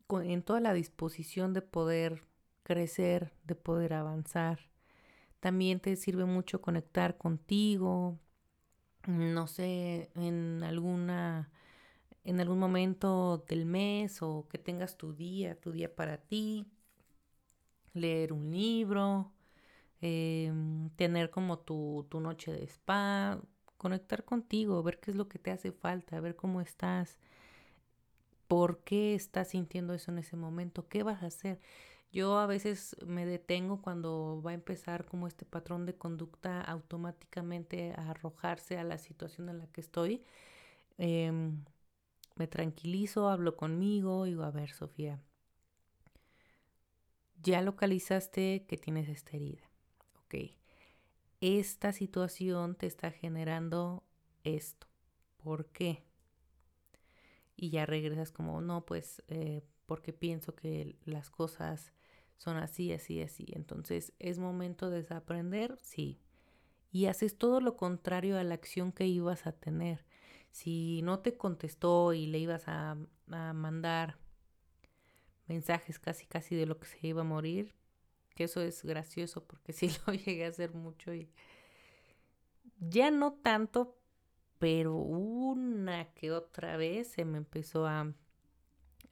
en 0.09 0.43
toda 0.43 0.59
la 0.59 0.73
disposición 0.73 1.53
de 1.53 1.61
poder 1.61 2.23
crecer, 2.63 3.33
de 3.45 3.55
poder 3.55 3.93
avanzar. 3.93 4.59
También 5.39 5.79
te 5.79 5.95
sirve 5.95 6.25
mucho 6.25 6.61
conectar 6.61 7.17
contigo, 7.17 8.19
no 9.07 9.47
sé, 9.47 10.09
en 10.15 10.63
alguna 10.63 11.49
en 12.23 12.39
algún 12.39 12.59
momento 12.59 13.43
del 13.49 13.65
mes 13.65 14.21
o 14.21 14.47
que 14.49 14.57
tengas 14.57 14.97
tu 14.97 15.13
día, 15.13 15.59
tu 15.59 15.71
día 15.71 15.93
para 15.93 16.17
ti, 16.17 16.65
leer 17.93 18.33
un 18.33 18.51
libro, 18.51 19.31
em, 20.01 20.89
tener 20.91 21.29
como 21.31 21.59
tu, 21.59 22.07
tu 22.09 22.19
noche 22.19 22.51
de 22.53 22.63
spa, 22.65 23.39
conectar 23.77 24.25
contigo, 24.25 24.83
ver 24.83 24.99
qué 24.99 25.11
es 25.11 25.17
lo 25.17 25.27
que 25.27 25.39
te 25.39 25.51
hace 25.51 25.71
falta, 25.71 26.19
ver 26.21 26.35
cómo 26.35 26.61
estás, 26.61 27.19
por 28.47 28.79
qué 28.83 29.15
estás 29.15 29.49
sintiendo 29.49 29.93
eso 29.93 30.11
en 30.11 30.19
ese 30.19 30.35
momento, 30.37 30.87
qué 30.87 31.03
vas 31.03 31.23
a 31.23 31.27
hacer. 31.27 31.59
Yo 32.11 32.37
a 32.37 32.45
veces 32.45 32.95
me 33.05 33.25
detengo 33.25 33.81
cuando 33.81 34.41
va 34.45 34.51
a 34.51 34.53
empezar 34.53 35.05
como 35.05 35.27
este 35.27 35.45
patrón 35.45 35.85
de 35.85 35.95
conducta 35.95 36.61
automáticamente 36.61 37.93
a 37.97 38.11
arrojarse 38.11 38.77
a 38.77 38.83
la 38.83 38.99
situación 38.99 39.49
en 39.49 39.57
la 39.59 39.67
que 39.67 39.81
estoy. 39.81 40.23
Em, 40.97 41.63
me 42.35 42.47
tranquilizo, 42.47 43.29
hablo 43.29 43.57
conmigo, 43.57 44.25
digo, 44.25 44.43
a 44.43 44.51
ver, 44.51 44.71
Sofía, 44.71 45.19
ya 47.43 47.61
localizaste 47.61 48.65
que 48.67 48.77
tienes 48.77 49.09
esta 49.09 49.35
herida. 49.35 49.69
Ok. 50.25 50.55
Esta 51.41 51.91
situación 51.91 52.75
te 52.75 52.87
está 52.87 53.11
generando 53.11 54.03
esto. 54.43 54.87
¿Por 55.37 55.67
qué? 55.67 56.03
Y 57.55 57.69
ya 57.69 57.85
regresas 57.85 58.31
como, 58.31 58.61
no, 58.61 58.85
pues 58.85 59.21
eh, 59.27 59.61
porque 59.85 60.13
pienso 60.13 60.55
que 60.55 60.95
las 61.03 61.29
cosas 61.29 61.93
son 62.37 62.57
así, 62.57 62.93
así, 62.93 63.21
así. 63.21 63.45
Entonces, 63.53 64.13
¿es 64.19 64.39
momento 64.39 64.89
de 64.89 64.97
desaprender? 64.97 65.77
Sí. 65.81 66.21
Y 66.91 67.07
haces 67.07 67.37
todo 67.37 67.59
lo 67.59 67.75
contrario 67.75 68.37
a 68.37 68.43
la 68.43 68.53
acción 68.53 68.91
que 68.91 69.05
ibas 69.05 69.45
a 69.45 69.51
tener. 69.51 70.05
Si 70.51 71.01
no 71.03 71.19
te 71.19 71.35
contestó 71.35 72.13
y 72.13 72.27
le 72.27 72.39
ibas 72.39 72.67
a, 72.67 72.97
a 73.31 73.53
mandar 73.53 74.22
mensajes 75.47 75.99
casi 75.99 76.25
casi 76.25 76.55
de 76.55 76.65
lo 76.65 76.79
que 76.79 76.87
se 76.87 77.07
iba 77.07 77.21
a 77.21 77.25
morir, 77.25 77.73
que 78.35 78.45
eso 78.45 78.61
es 78.61 78.83
gracioso 78.83 79.45
porque 79.45 79.73
sí 79.73 79.91
lo 80.05 80.13
llegué 80.13 80.45
a 80.45 80.49
hacer 80.49 80.73
mucho 80.73 81.13
y 81.13 81.29
ya 82.79 83.11
no 83.11 83.33
tanto, 83.33 83.97
pero 84.59 84.95
una 84.95 86.05
que 86.13 86.31
otra 86.31 86.77
vez 86.77 87.11
se 87.11 87.25
me 87.25 87.37
empezó 87.37 87.87
a, 87.87 88.13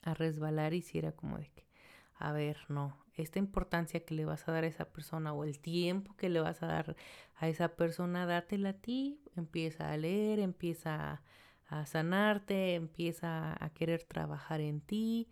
a 0.02 0.14
resbalar 0.14 0.74
y 0.74 0.82
si 0.82 0.98
era 0.98 1.12
como 1.14 1.38
de 1.38 1.50
que, 1.50 1.68
a 2.16 2.32
ver, 2.32 2.58
no, 2.70 2.98
esta 3.14 3.40
importancia 3.40 4.04
que 4.04 4.16
le 4.16 4.26
vas 4.26 4.48
a 4.48 4.52
dar 4.52 4.64
a 4.64 4.68
esa 4.68 4.86
persona 4.86 5.34
o 5.34 5.44
el 5.44 5.60
tiempo 5.60 6.16
que 6.16 6.30
le 6.30 6.40
vas 6.40 6.64
a 6.64 6.68
dar 6.68 6.96
a 7.36 7.48
esa 7.48 7.76
persona, 7.76 8.26
dátela 8.26 8.70
a 8.70 8.74
ti, 8.74 9.22
empieza 9.36 9.92
a 9.92 9.98
leer, 9.98 10.40
empieza 10.40 11.12
a, 11.12 11.24
a 11.68 11.86
sanarte, 11.86 12.76
empieza 12.76 13.56
a 13.64 13.70
querer 13.74 14.04
trabajar 14.04 14.62
en 14.62 14.82
ti, 14.82 15.30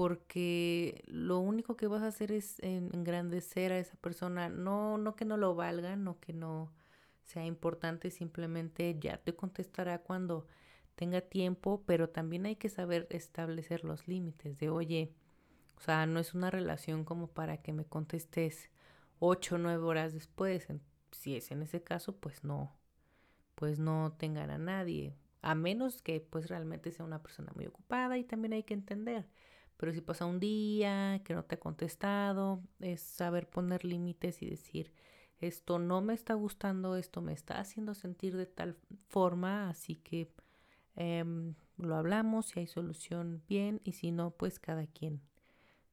porque 0.00 1.04
lo 1.08 1.40
único 1.40 1.76
que 1.76 1.86
vas 1.86 2.00
a 2.00 2.06
hacer 2.06 2.32
es 2.32 2.58
engrandecer 2.60 3.70
a 3.70 3.78
esa 3.78 3.96
persona, 3.96 4.48
no, 4.48 4.96
no 4.96 5.14
que 5.14 5.26
no 5.26 5.36
lo 5.36 5.54
valga, 5.54 5.94
no 5.94 6.18
que 6.20 6.32
no 6.32 6.72
sea 7.22 7.44
importante, 7.44 8.10
simplemente 8.10 8.96
ya 8.98 9.18
te 9.18 9.36
contestará 9.36 9.98
cuando 9.98 10.46
tenga 10.94 11.20
tiempo, 11.20 11.82
pero 11.84 12.08
también 12.08 12.46
hay 12.46 12.56
que 12.56 12.70
saber 12.70 13.08
establecer 13.10 13.84
los 13.84 14.08
límites 14.08 14.56
de, 14.56 14.70
oye, 14.70 15.12
o 15.76 15.82
sea, 15.82 16.06
no 16.06 16.18
es 16.18 16.32
una 16.32 16.50
relación 16.50 17.04
como 17.04 17.26
para 17.26 17.58
que 17.58 17.74
me 17.74 17.84
contestes 17.84 18.70
ocho 19.18 19.56
o 19.56 19.58
nueve 19.58 19.84
horas 19.84 20.14
después. 20.14 20.66
Si 21.12 21.36
es 21.36 21.50
en 21.50 21.60
ese 21.60 21.82
caso, 21.82 22.16
pues 22.16 22.42
no, 22.42 22.74
pues 23.54 23.78
no 23.78 24.16
tengan 24.18 24.48
a 24.48 24.56
nadie, 24.56 25.14
a 25.42 25.54
menos 25.54 26.00
que 26.00 26.20
pues 26.22 26.48
realmente 26.48 26.90
sea 26.90 27.04
una 27.04 27.22
persona 27.22 27.52
muy 27.54 27.66
ocupada 27.66 28.16
y 28.16 28.24
también 28.24 28.54
hay 28.54 28.62
que 28.62 28.72
entender 28.72 29.28
pero 29.80 29.94
si 29.94 30.02
pasa 30.02 30.26
un 30.26 30.40
día 30.40 31.22
que 31.24 31.32
no 31.32 31.42
te 31.42 31.54
ha 31.54 31.58
contestado, 31.58 32.62
es 32.80 33.00
saber 33.00 33.48
poner 33.48 33.82
límites 33.86 34.42
y 34.42 34.46
decir, 34.50 34.92
esto 35.38 35.78
no 35.78 36.02
me 36.02 36.12
está 36.12 36.34
gustando, 36.34 36.96
esto 36.96 37.22
me 37.22 37.32
está 37.32 37.58
haciendo 37.58 37.94
sentir 37.94 38.36
de 38.36 38.44
tal 38.44 38.76
forma, 39.08 39.70
así 39.70 39.94
que 39.94 40.30
em, 40.96 41.54
lo 41.78 41.96
hablamos, 41.96 42.48
si 42.48 42.60
hay 42.60 42.66
solución 42.66 43.42
bien 43.48 43.80
y 43.82 43.92
si 43.92 44.12
no, 44.12 44.32
pues 44.32 44.58
cada 44.58 44.86
quien 44.86 45.22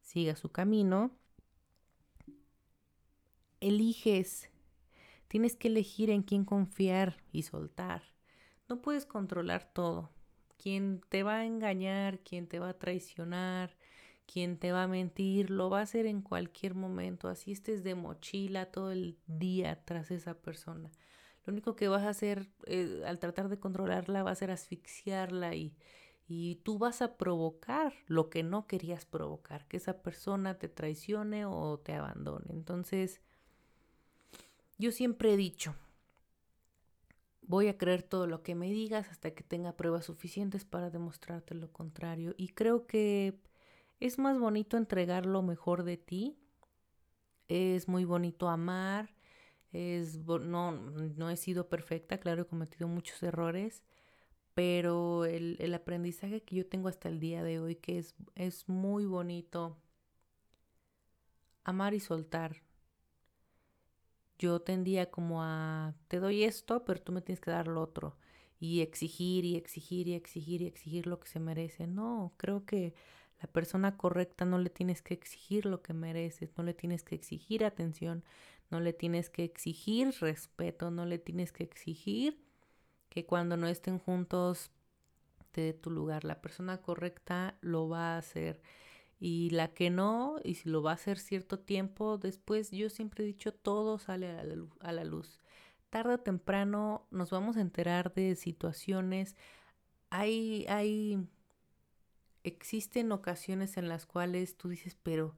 siga 0.02 0.36
su 0.36 0.50
camino. 0.50 1.12
Eliges, 3.62 4.50
tienes 5.30 5.56
que 5.56 5.70
elegir 5.70 6.10
en 6.10 6.24
quién 6.24 6.44
confiar 6.44 7.24
y 7.32 7.44
soltar. 7.44 8.04
No 8.68 8.82
puedes 8.82 9.06
controlar 9.06 9.72
todo 9.72 10.10
quien 10.62 11.02
te 11.10 11.24
va 11.24 11.38
a 11.38 11.46
engañar, 11.46 12.20
quien 12.20 12.48
te 12.48 12.60
va 12.60 12.70
a 12.70 12.78
traicionar, 12.78 13.76
quien 14.26 14.58
te 14.58 14.72
va 14.72 14.84
a 14.84 14.88
mentir, 14.88 15.50
lo 15.50 15.70
va 15.70 15.80
a 15.80 15.84
hacer 15.84 16.06
en 16.06 16.22
cualquier 16.22 16.76
momento, 16.76 17.30
así 17.30 17.52
estés 17.52 17.84
de 17.84 17.96
mochila 17.96 18.66
todo 18.72 18.92
el 18.92 19.18
día 19.26 19.84
tras 19.86 20.12
esa 20.12 20.36
persona. 20.36 20.92
Lo 21.46 21.54
único 21.54 21.76
que 21.76 21.88
vas 21.88 22.04
a 22.04 22.10
hacer 22.10 22.50
eh, 22.66 23.04
al 23.06 23.20
tratar 23.20 23.48
de 23.48 23.58
controlarla 23.58 24.24
va 24.24 24.32
a 24.32 24.36
ser 24.36 24.52
asfixiarla 24.52 25.56
y, 25.56 25.74
y 26.28 26.56
tú 26.56 26.78
vas 26.78 27.02
a 27.02 27.16
provocar 27.16 27.94
lo 28.08 28.30
que 28.30 28.44
no 28.44 28.68
querías 28.68 29.06
provocar, 29.06 29.66
que 29.68 29.78
esa 29.78 30.02
persona 30.02 30.58
te 30.58 30.68
traicione 30.68 31.46
o 31.46 31.80
te 31.80 31.94
abandone. 31.94 32.48
Entonces, 32.50 33.22
yo 34.78 34.92
siempre 34.92 35.34
he 35.34 35.38
dicho, 35.38 35.74
voy 37.48 37.70
a 37.70 37.78
creer 37.78 38.04
todo 38.04 38.28
lo 38.28 38.44
que 38.44 38.56
me 38.56 38.70
digas 38.72 39.10
hasta 39.10 39.32
que 39.32 39.44
tenga 39.44 39.76
pruebas 39.76 40.06
suficientes 40.06 40.66
para 40.66 40.90
demostrarte 40.90 41.56
lo 41.56 41.72
contrario. 41.72 42.36
Y 42.38 42.50
creo 42.50 42.86
que 42.86 43.40
es 44.00 44.20
más 44.20 44.38
bonito 44.38 44.78
entregar 44.78 45.26
lo 45.26 45.42
mejor 45.42 45.84
de 45.84 45.98
ti, 45.98 46.38
es 47.48 47.88
muy 47.88 48.06
bonito 48.06 48.50
amar, 48.50 49.16
es 49.72 50.18
no, 50.26 50.72
no 50.72 51.30
he 51.30 51.38
sido 51.38 51.70
perfecta, 51.70 52.20
claro, 52.20 52.44
he 52.44 52.48
cometido 52.48 52.88
muchos 52.88 53.24
errores, 53.24 53.84
pero 54.54 55.26
el, 55.26 55.74
aprendizaje 55.74 56.44
que 56.44 56.56
yo 56.58 56.68
tengo 56.68 56.90
hasta 56.90 57.10
el 57.10 57.20
día 57.20 57.44
de 57.44 57.60
hoy, 57.60 57.76
que 57.76 58.00
es, 58.00 58.16
es 58.36 58.68
muy 58.68 59.06
bonito 59.06 59.78
amar 61.64 61.94
y 61.94 62.00
soltar. 62.00 62.67
Yo 64.40 64.62
tendía 64.62 65.10
como 65.10 65.44
a, 65.44 65.96
te 66.08 66.20
doy 66.20 66.44
esto, 66.44 66.86
pero 66.86 67.02
tú 67.02 67.12
me 67.12 67.22
tienes 67.22 67.42
que 67.42 67.52
dar 67.52 67.68
lo 67.68 67.82
otro. 67.82 68.18
Y 68.60 68.82
exigir 68.82 69.46
y 69.46 69.56
exigir 69.56 70.08
y 70.08 70.14
exigir 70.16 70.62
y 70.62 70.68
exigir 70.68 71.08
lo 71.08 71.20
que 71.20 71.28
se 71.28 71.40
merece. 71.40 71.88
No, 71.88 72.34
creo 72.38 72.66
que 72.66 72.94
la 73.42 73.48
persona 73.48 73.98
correcta 73.98 74.46
no 74.46 74.58
le 74.60 74.70
tienes 74.70 75.02
que 75.02 75.14
exigir 75.14 75.66
lo 75.66 75.82
que 75.82 75.94
mereces, 75.94 76.52
no 76.58 76.64
le 76.64 76.74
tienes 76.74 77.04
que 77.04 77.16
exigir 77.16 77.64
atención, 77.66 78.24
no 78.72 78.80
le 78.80 78.94
tienes 78.94 79.30
que 79.30 79.44
exigir 79.44 80.14
respeto, 80.20 80.92
no 80.92 81.06
le 81.06 81.20
tienes 81.20 81.52
que 81.52 81.64
exigir 81.64 82.40
que 83.10 83.26
cuando 83.26 83.58
no 83.58 83.68
estén 83.68 84.00
juntos 84.00 84.72
te 85.52 85.62
dé 85.62 85.74
tu 85.74 85.92
lugar. 85.92 86.24
La 86.24 86.42
persona 86.42 86.82
correcta 86.82 87.58
lo 87.62 87.90
va 87.90 88.16
a 88.16 88.18
hacer 88.20 88.62
y 89.20 89.50
la 89.52 89.74
que 89.74 89.90
no, 89.90 90.38
y 90.44 90.56
si 90.56 90.70
lo 90.70 90.84
va 90.84 90.92
a 90.92 90.96
hacer 90.96 91.18
cierto 91.20 91.60
tiempo, 91.60 92.18
después 92.18 92.72
yo 92.72 92.90
siempre 92.90 93.24
he 93.24 93.28
dicho 93.28 93.54
todo 93.54 93.98
sale 94.00 94.30
a 94.30 94.44
la 94.92 95.04
luz. 95.04 95.40
A. 95.40 95.48
Tarde 95.90 96.16
o 96.16 96.20
temprano 96.20 97.08
nos 97.12 97.32
vamos 97.32 97.58
a 97.58 97.62
enterar 97.62 98.14
de 98.14 98.36
situaciones. 98.36 99.36
Hay, 100.10 100.66
hay, 100.70 101.28
existen 102.44 103.12
ocasiones 103.12 103.78
en 103.78 103.90
las 103.90 104.06
cuales 104.06 104.58
tú 104.58 104.70
dices, 104.70 104.96
pero 105.02 105.36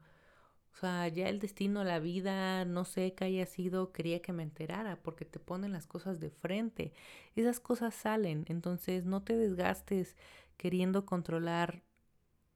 o 0.73 0.77
sea, 0.79 1.07
ya 1.09 1.27
el 1.29 1.39
destino, 1.39 1.83
la 1.83 1.99
vida, 1.99 2.63
no 2.65 2.85
sé 2.85 3.13
qué 3.13 3.25
haya 3.25 3.45
sido, 3.45 3.91
quería 3.91 4.21
que 4.21 4.33
me 4.33 4.43
enterara 4.43 5.01
porque 5.01 5.25
te 5.25 5.39
ponen 5.39 5.73
las 5.73 5.87
cosas 5.87 6.19
de 6.19 6.29
frente. 6.29 6.93
Esas 7.35 7.59
cosas 7.59 7.93
salen, 7.95 8.45
entonces 8.47 9.05
no 9.05 9.23
te 9.23 9.35
desgastes 9.35 10.15
queriendo 10.57 11.05
controlar 11.05 11.83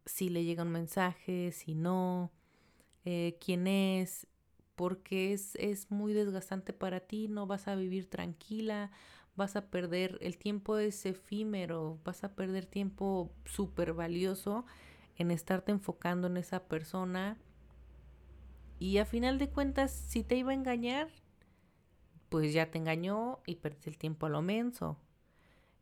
si 0.05 0.29
le 0.29 0.43
llega 0.43 0.63
un 0.63 0.71
mensaje, 0.71 1.51
si 1.51 1.75
no, 1.75 2.31
eh, 3.05 3.37
quién 3.43 3.67
es, 3.67 4.27
porque 4.75 5.33
es, 5.33 5.55
es 5.55 5.91
muy 5.91 6.13
desgastante 6.13 6.73
para 6.73 7.01
ti, 7.01 7.27
no 7.27 7.47
vas 7.47 7.67
a 7.67 7.75
vivir 7.75 8.09
tranquila, 8.09 8.91
vas 9.35 9.55
a 9.55 9.69
perder, 9.69 10.17
el 10.21 10.37
tiempo 10.37 10.77
es 10.77 11.05
efímero, 11.05 11.99
vas 12.03 12.23
a 12.23 12.35
perder 12.35 12.65
tiempo 12.65 13.31
súper 13.45 13.93
valioso 13.93 14.65
en 15.17 15.31
estarte 15.31 15.71
enfocando 15.71 16.27
en 16.27 16.37
esa 16.37 16.63
persona 16.67 17.37
y 18.83 18.97
a 18.97 19.05
final 19.05 19.37
de 19.39 19.49
cuentas, 19.49 19.91
si 19.91 20.23
te 20.23 20.35
iba 20.35 20.51
a 20.51 20.55
engañar, 20.55 21.07
pues 22.27 22.51
ya 22.51 22.69
te 22.69 22.77
engañó 22.77 23.39
y 23.45 23.55
perdiste 23.55 23.89
el 23.89 23.97
tiempo 23.97 24.25
a 24.25 24.29
lo 24.29 24.41
menso. 24.41 24.97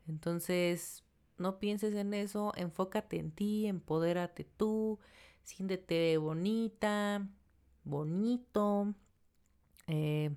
Entonces, 0.08 1.04
no 1.42 1.60
pienses 1.60 1.94
en 1.96 2.14
eso, 2.14 2.54
enfócate 2.56 3.18
en 3.20 3.32
ti, 3.32 3.68
empodérate 3.68 4.46
tú, 4.46 5.00
siéntete 5.44 6.18
bonita, 6.18 7.28
bonito, 7.84 8.94
eh, 9.88 10.36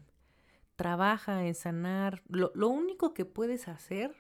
trabaja 0.76 1.46
en 1.46 1.54
sanar. 1.54 2.22
Lo, 2.28 2.50
lo 2.54 2.68
único 2.68 3.14
que 3.14 3.24
puedes 3.24 3.68
hacer 3.68 4.14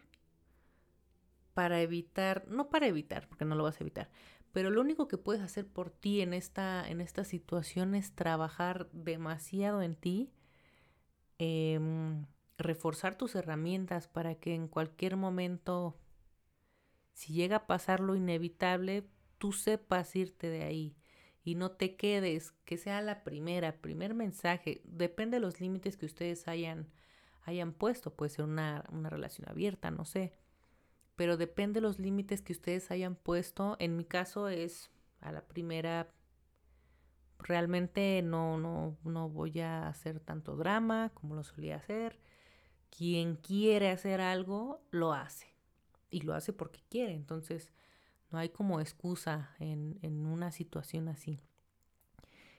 para 1.54 1.80
evitar, 1.80 2.46
no 2.48 2.68
para 2.68 2.86
evitar, 2.86 3.28
porque 3.28 3.44
no 3.44 3.54
lo 3.54 3.64
vas 3.64 3.80
a 3.80 3.84
evitar, 3.84 4.10
pero 4.52 4.70
lo 4.70 4.80
único 4.80 5.08
que 5.08 5.18
puedes 5.18 5.42
hacer 5.42 5.66
por 5.66 5.90
ti 5.90 6.20
en 6.20 6.34
esta, 6.34 6.88
en 6.88 7.00
esta 7.00 7.24
situación 7.24 7.94
es 7.94 8.12
trabajar 8.12 8.88
demasiado 8.92 9.82
en 9.82 9.96
ti, 9.96 10.30
em, 11.38 12.26
reforzar 12.58 13.16
tus 13.16 13.34
herramientas 13.34 14.08
para 14.08 14.36
que 14.36 14.54
en 14.54 14.68
cualquier 14.68 15.16
momento, 15.16 15.96
si 17.14 17.32
llega 17.32 17.56
a 17.56 17.66
pasar 17.66 18.00
lo 18.00 18.14
inevitable, 18.14 19.08
tú 19.38 19.52
sepas 19.52 20.14
irte 20.14 20.48
de 20.50 20.64
ahí 20.64 20.96
y 21.42 21.54
no 21.54 21.72
te 21.72 21.96
quedes, 21.96 22.52
que 22.64 22.76
sea 22.76 23.00
la 23.02 23.24
primera, 23.24 23.80
primer 23.80 24.14
mensaje, 24.14 24.82
depende 24.84 25.38
de 25.38 25.40
los 25.40 25.60
límites 25.60 25.96
que 25.96 26.06
ustedes 26.06 26.46
hayan, 26.48 26.88
hayan 27.44 27.72
puesto, 27.72 28.14
puede 28.14 28.30
ser 28.30 28.44
una, 28.44 28.84
una 28.92 29.10
relación 29.10 29.48
abierta, 29.48 29.90
no 29.90 30.04
sé 30.04 30.34
pero 31.16 31.36
depende 31.36 31.80
de 31.80 31.82
los 31.82 31.98
límites 31.98 32.42
que 32.42 32.52
ustedes 32.52 32.90
hayan 32.90 33.14
puesto. 33.14 33.76
En 33.78 33.96
mi 33.96 34.04
caso 34.04 34.48
es 34.48 34.90
a 35.20 35.32
la 35.32 35.46
primera, 35.46 36.12
realmente 37.38 38.20
no, 38.22 38.58
no, 38.58 38.96
no 39.04 39.28
voy 39.28 39.60
a 39.60 39.88
hacer 39.88 40.20
tanto 40.20 40.56
drama 40.56 41.12
como 41.14 41.34
lo 41.34 41.44
solía 41.44 41.76
hacer. 41.76 42.18
Quien 42.90 43.36
quiere 43.36 43.90
hacer 43.90 44.20
algo, 44.20 44.82
lo 44.90 45.12
hace. 45.12 45.53
Y 46.10 46.20
lo 46.22 46.34
hace 46.34 46.52
porque 46.52 46.80
quiere. 46.88 47.14
Entonces, 47.14 47.70
no 48.30 48.38
hay 48.38 48.48
como 48.48 48.80
excusa 48.80 49.54
en, 49.58 49.98
en 50.02 50.26
una 50.26 50.50
situación 50.52 51.08
así. 51.08 51.40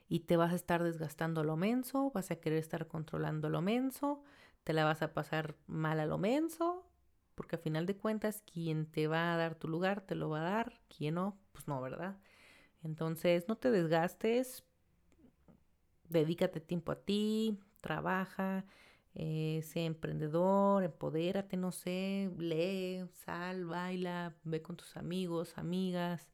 Y 0.08 0.22
te 0.22 0.38
vas 0.38 0.52
a 0.52 0.56
estar 0.56 0.84
desgastando 0.84 1.44
lo 1.44 1.58
menso, 1.58 2.12
vas 2.14 2.32
a 2.32 2.36
querer 2.36 2.60
estar 2.60 2.88
controlando 2.88 3.50
lo 3.50 3.62
menso, 3.62 4.24
te 4.64 4.74
la 4.74 4.86
vas 4.86 5.02
a 5.02 5.14
pasar 5.14 5.56
mal 5.68 6.00
a 6.00 6.06
lo 6.06 6.18
menso 6.18 6.86
porque 7.36 7.58
a 7.58 7.60
final 7.60 7.86
de 7.86 7.98
cuentas 7.98 8.42
quien 8.52 8.86
te 8.86 9.08
va 9.08 9.34
a 9.34 9.38
dar 9.38 9.56
tu 9.56 9.68
lugar 9.68 10.02
te 10.02 10.16
lo 10.16 10.30
va 10.30 10.40
a 10.40 10.50
dar, 10.50 10.82
quien 10.88 11.16
no, 11.16 11.38
pues 11.52 11.68
no, 11.68 11.82
¿verdad? 11.82 12.18
Entonces 12.84 13.48
no 13.48 13.58
te 13.58 13.72
desgastes, 13.72 14.64
dedícate 16.10 16.62
tiempo 16.62 16.94
a 16.94 17.02
ti, 17.02 17.60
trabaja, 17.82 18.66
eh, 19.16 19.62
sé 19.64 19.86
emprendedor, 19.86 20.84
empodérate, 20.84 21.58
no 21.58 21.72
sé, 21.72 22.32
lee, 22.38 23.06
sal, 23.26 23.66
baila, 23.66 24.36
ve 24.44 24.62
con 24.62 24.76
tus 24.78 24.98
amigos, 24.98 25.58
amigas, 25.58 26.30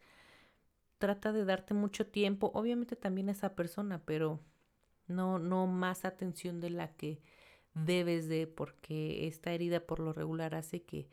trata 0.97 1.31
de 1.31 1.45
darte 1.45 1.73
mucho 1.73 2.07
tiempo, 2.07 2.51
obviamente 2.53 2.95
también 2.95 3.29
a 3.29 3.33
esa 3.33 3.55
persona, 3.55 4.01
pero 4.05 4.39
no, 5.07 5.39
no 5.39 5.67
más 5.67 6.05
atención 6.05 6.59
de 6.59 6.71
la 6.71 6.95
que 6.95 7.21
debes 7.73 8.27
de, 8.27 8.47
porque 8.47 9.27
esta 9.27 9.51
herida 9.53 9.81
por 9.81 9.99
lo 9.99 10.13
regular 10.13 10.55
hace 10.55 10.83
que, 10.83 11.07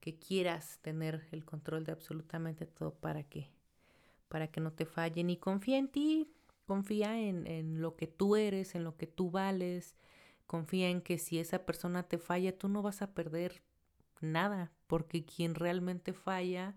que 0.00 0.18
quieras 0.18 0.78
tener 0.82 1.26
el 1.32 1.44
control 1.44 1.84
de 1.84 1.92
absolutamente 1.92 2.66
todo 2.66 2.94
para 2.94 3.24
que, 3.24 3.50
para 4.28 4.48
que 4.48 4.60
no 4.60 4.72
te 4.72 4.86
fallen. 4.86 5.30
Y 5.30 5.36
confía 5.36 5.78
en 5.78 5.88
ti, 5.88 6.28
confía 6.66 7.18
en, 7.20 7.46
en 7.46 7.80
lo 7.80 7.96
que 7.96 8.06
tú 8.06 8.36
eres, 8.36 8.74
en 8.74 8.84
lo 8.84 8.96
que 8.96 9.06
tú 9.06 9.30
vales, 9.30 9.96
confía 10.52 10.90
en 10.90 11.00
que 11.00 11.16
si 11.16 11.38
esa 11.38 11.64
persona 11.64 12.02
te 12.02 12.18
falla, 12.18 12.58
tú 12.58 12.68
no 12.68 12.82
vas 12.82 13.00
a 13.00 13.14
perder 13.14 13.62
nada, 14.20 14.70
porque 14.86 15.24
quien 15.24 15.54
realmente 15.54 16.12
falla 16.12 16.76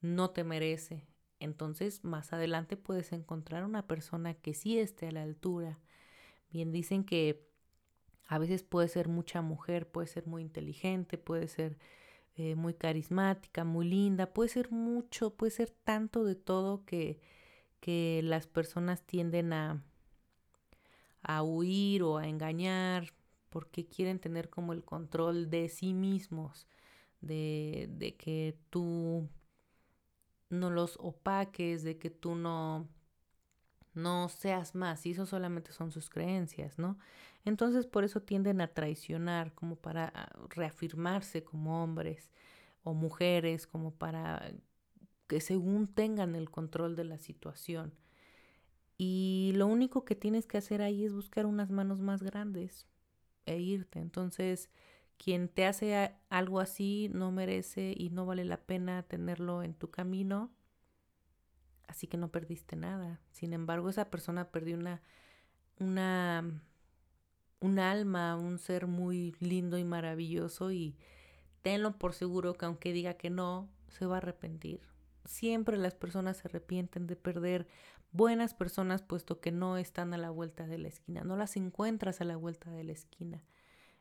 no 0.00 0.30
te 0.30 0.44
merece. 0.44 1.08
Entonces, 1.40 2.04
más 2.04 2.32
adelante 2.32 2.76
puedes 2.76 3.12
encontrar 3.12 3.64
una 3.64 3.88
persona 3.88 4.34
que 4.34 4.54
sí 4.54 4.78
esté 4.78 5.08
a 5.08 5.10
la 5.10 5.24
altura. 5.24 5.80
Bien 6.52 6.70
dicen 6.70 7.02
que 7.02 7.44
a 8.28 8.38
veces 8.38 8.62
puede 8.62 8.86
ser 8.86 9.08
mucha 9.08 9.42
mujer, 9.42 9.90
puede 9.90 10.06
ser 10.06 10.28
muy 10.28 10.40
inteligente, 10.40 11.18
puede 11.18 11.48
ser 11.48 11.78
eh, 12.36 12.54
muy 12.54 12.74
carismática, 12.74 13.64
muy 13.64 13.88
linda, 13.88 14.32
puede 14.32 14.48
ser 14.48 14.70
mucho, 14.70 15.34
puede 15.34 15.50
ser 15.50 15.70
tanto 15.70 16.22
de 16.22 16.36
todo 16.36 16.84
que, 16.84 17.20
que 17.80 18.20
las 18.22 18.46
personas 18.46 19.02
tienden 19.02 19.52
a, 19.52 19.82
a 21.22 21.42
huir 21.42 22.02
o 22.02 22.18
a 22.18 22.26
engañar 22.28 23.12
porque 23.50 23.86
quieren 23.86 24.18
tener 24.18 24.48
como 24.50 24.72
el 24.72 24.84
control 24.84 25.50
de 25.50 25.68
sí 25.68 25.94
mismos, 25.94 26.66
de, 27.20 27.88
de 27.92 28.16
que 28.16 28.56
tú 28.70 29.28
no 30.50 30.70
los 30.70 30.96
opaques, 31.00 31.82
de 31.82 31.98
que 31.98 32.10
tú 32.10 32.34
no, 32.34 32.88
no 33.94 34.28
seas 34.28 34.74
más, 34.74 35.04
y 35.06 35.10
eso 35.12 35.26
solamente 35.26 35.72
son 35.72 35.90
sus 35.90 36.08
creencias, 36.08 36.78
¿no? 36.78 36.98
Entonces 37.44 37.86
por 37.86 38.04
eso 38.04 38.22
tienden 38.22 38.60
a 38.60 38.68
traicionar, 38.68 39.52
como 39.54 39.76
para 39.76 40.12
ah, 40.14 40.30
reafirmarse 40.50 41.42
como 41.44 41.82
hombres 41.82 42.30
o 42.84 42.94
mujeres, 42.94 43.66
como 43.66 43.92
para 43.92 44.52
que 45.26 45.40
según 45.40 45.88
tengan 45.88 46.36
el 46.36 46.50
control 46.50 46.96
de 46.96 47.04
la 47.04 47.18
situación. 47.18 47.92
Y 49.04 49.50
lo 49.56 49.66
único 49.66 50.04
que 50.04 50.14
tienes 50.14 50.46
que 50.46 50.58
hacer 50.58 50.80
ahí 50.80 51.04
es 51.04 51.12
buscar 51.12 51.44
unas 51.44 51.70
manos 51.70 51.98
más 51.98 52.22
grandes 52.22 52.86
e 53.46 53.58
irte. 53.58 53.98
Entonces, 53.98 54.70
quien 55.18 55.48
te 55.48 55.66
hace 55.66 56.14
algo 56.28 56.60
así 56.60 57.10
no 57.12 57.32
merece 57.32 57.94
y 57.96 58.10
no 58.10 58.26
vale 58.26 58.44
la 58.44 58.58
pena 58.58 59.02
tenerlo 59.02 59.64
en 59.64 59.74
tu 59.74 59.90
camino. 59.90 60.52
Así 61.88 62.06
que 62.06 62.16
no 62.16 62.30
perdiste 62.30 62.76
nada. 62.76 63.20
Sin 63.32 63.54
embargo, 63.54 63.88
esa 63.88 64.08
persona 64.08 64.52
perdió 64.52 64.76
una, 64.76 65.02
una, 65.80 66.62
un 67.58 67.80
alma, 67.80 68.36
un 68.36 68.60
ser 68.60 68.86
muy 68.86 69.34
lindo 69.40 69.78
y 69.78 69.84
maravilloso 69.84 70.70
y 70.70 70.96
tenlo 71.62 71.98
por 71.98 72.14
seguro 72.14 72.54
que 72.54 72.66
aunque 72.66 72.92
diga 72.92 73.14
que 73.14 73.30
no, 73.30 73.68
se 73.88 74.06
va 74.06 74.14
a 74.14 74.18
arrepentir. 74.18 74.80
Siempre 75.24 75.76
las 75.76 75.96
personas 75.96 76.36
se 76.36 76.46
arrepienten 76.46 77.08
de 77.08 77.16
perder 77.16 77.66
buenas 78.12 78.54
personas 78.54 79.02
puesto 79.02 79.40
que 79.40 79.50
no 79.50 79.76
están 79.76 80.14
a 80.14 80.18
la 80.18 80.30
vuelta 80.30 80.66
de 80.66 80.78
la 80.78 80.88
esquina, 80.88 81.24
no 81.24 81.36
las 81.36 81.56
encuentras 81.56 82.20
a 82.20 82.24
la 82.24 82.36
vuelta 82.36 82.70
de 82.70 82.84
la 82.84 82.92
esquina. 82.92 83.42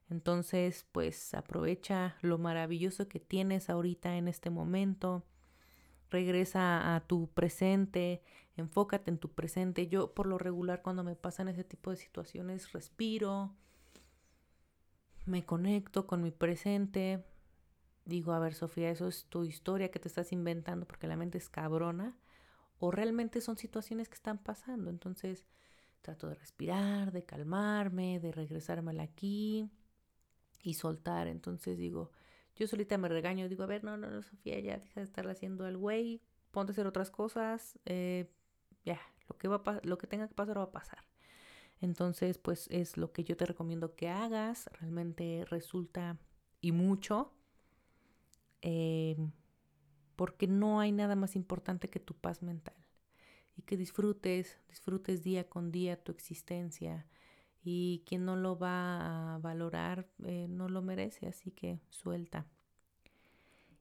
Entonces, 0.09 0.85
pues 0.91 1.33
aprovecha 1.33 2.17
lo 2.21 2.37
maravilloso 2.37 3.07
que 3.07 3.21
tienes 3.21 3.69
ahorita 3.69 4.17
en 4.17 4.27
este 4.27 4.49
momento. 4.49 5.23
Regresa 6.09 6.95
a 6.95 6.99
tu 7.07 7.29
presente, 7.29 8.21
enfócate 8.57 9.09
en 9.09 9.17
tu 9.17 9.31
presente. 9.31 9.87
Yo 9.87 10.13
por 10.13 10.27
lo 10.27 10.37
regular 10.37 10.81
cuando 10.81 11.05
me 11.05 11.15
pasan 11.15 11.47
ese 11.47 11.63
tipo 11.63 11.91
de 11.91 11.95
situaciones 11.95 12.73
respiro, 12.73 13.55
me 15.25 15.45
conecto 15.45 16.05
con 16.05 16.21
mi 16.21 16.31
presente. 16.31 17.23
Digo, 18.03 18.33
a 18.33 18.39
ver 18.39 18.53
Sofía, 18.53 18.89
eso 18.89 19.07
es 19.07 19.27
tu 19.27 19.45
historia 19.45 19.91
que 19.91 19.99
te 19.99 20.09
estás 20.09 20.33
inventando 20.33 20.85
porque 20.85 21.07
la 21.07 21.15
mente 21.15 21.37
es 21.37 21.47
cabrona 21.47 22.17
o 22.81 22.89
realmente 22.89 23.41
son 23.41 23.57
situaciones 23.57 24.09
que 24.09 24.15
están 24.15 24.39
pasando. 24.39 24.89
Entonces 24.89 25.45
trato 26.01 26.27
de 26.27 26.33
respirar, 26.33 27.11
de 27.11 27.23
calmarme, 27.23 28.19
de 28.19 28.31
regresarme 28.31 28.99
aquí 29.01 29.69
y 30.63 30.73
soltar. 30.73 31.27
Entonces 31.27 31.77
digo, 31.77 32.11
yo 32.55 32.67
solita 32.67 32.97
me 32.97 33.07
regaño, 33.07 33.47
digo, 33.47 33.63
a 33.63 33.67
ver, 33.67 33.83
no, 33.83 33.97
no, 33.97 34.09
no, 34.09 34.23
Sofía, 34.23 34.59
ya 34.59 34.79
deja 34.79 34.99
de 34.99 35.05
estar 35.05 35.27
haciendo 35.27 35.67
el 35.67 35.77
güey, 35.77 36.21
ponte 36.49 36.71
a 36.71 36.73
hacer 36.73 36.87
otras 36.87 37.11
cosas, 37.11 37.79
eh, 37.85 38.31
ya, 38.83 38.99
lo 39.29 39.37
que, 39.37 39.47
va 39.47 39.61
lo 39.83 39.97
que 39.99 40.07
tenga 40.07 40.27
que 40.27 40.33
pasar 40.33 40.57
va 40.57 40.63
a 40.63 40.71
pasar. 40.71 41.05
Entonces, 41.81 42.39
pues 42.39 42.67
es 42.71 42.97
lo 42.97 43.11
que 43.11 43.23
yo 43.23 43.37
te 43.37 43.45
recomiendo 43.45 43.95
que 43.95 44.09
hagas, 44.09 44.71
realmente 44.73 45.45
resulta 45.49 46.17
y 46.61 46.71
mucho, 46.71 47.31
eh, 48.63 49.17
porque 50.15 50.47
no 50.47 50.79
hay 50.79 50.91
nada 50.91 51.15
más 51.15 51.35
importante 51.35 51.87
que 51.87 51.99
tu 51.99 52.13
paz 52.13 52.41
mental 52.41 52.75
y 53.55 53.63
que 53.63 53.77
disfrutes, 53.77 54.59
disfrutes 54.69 55.23
día 55.23 55.47
con 55.49 55.71
día 55.71 56.01
tu 56.01 56.11
existencia, 56.11 57.05
y 57.63 58.03
quien 58.05 58.25
no 58.25 58.35
lo 58.35 58.57
va 58.57 59.35
a 59.35 59.37
valorar 59.37 60.07
eh, 60.25 60.47
no 60.49 60.67
lo 60.67 60.81
merece, 60.81 61.27
así 61.27 61.51
que 61.51 61.79
suelta. 61.89 62.47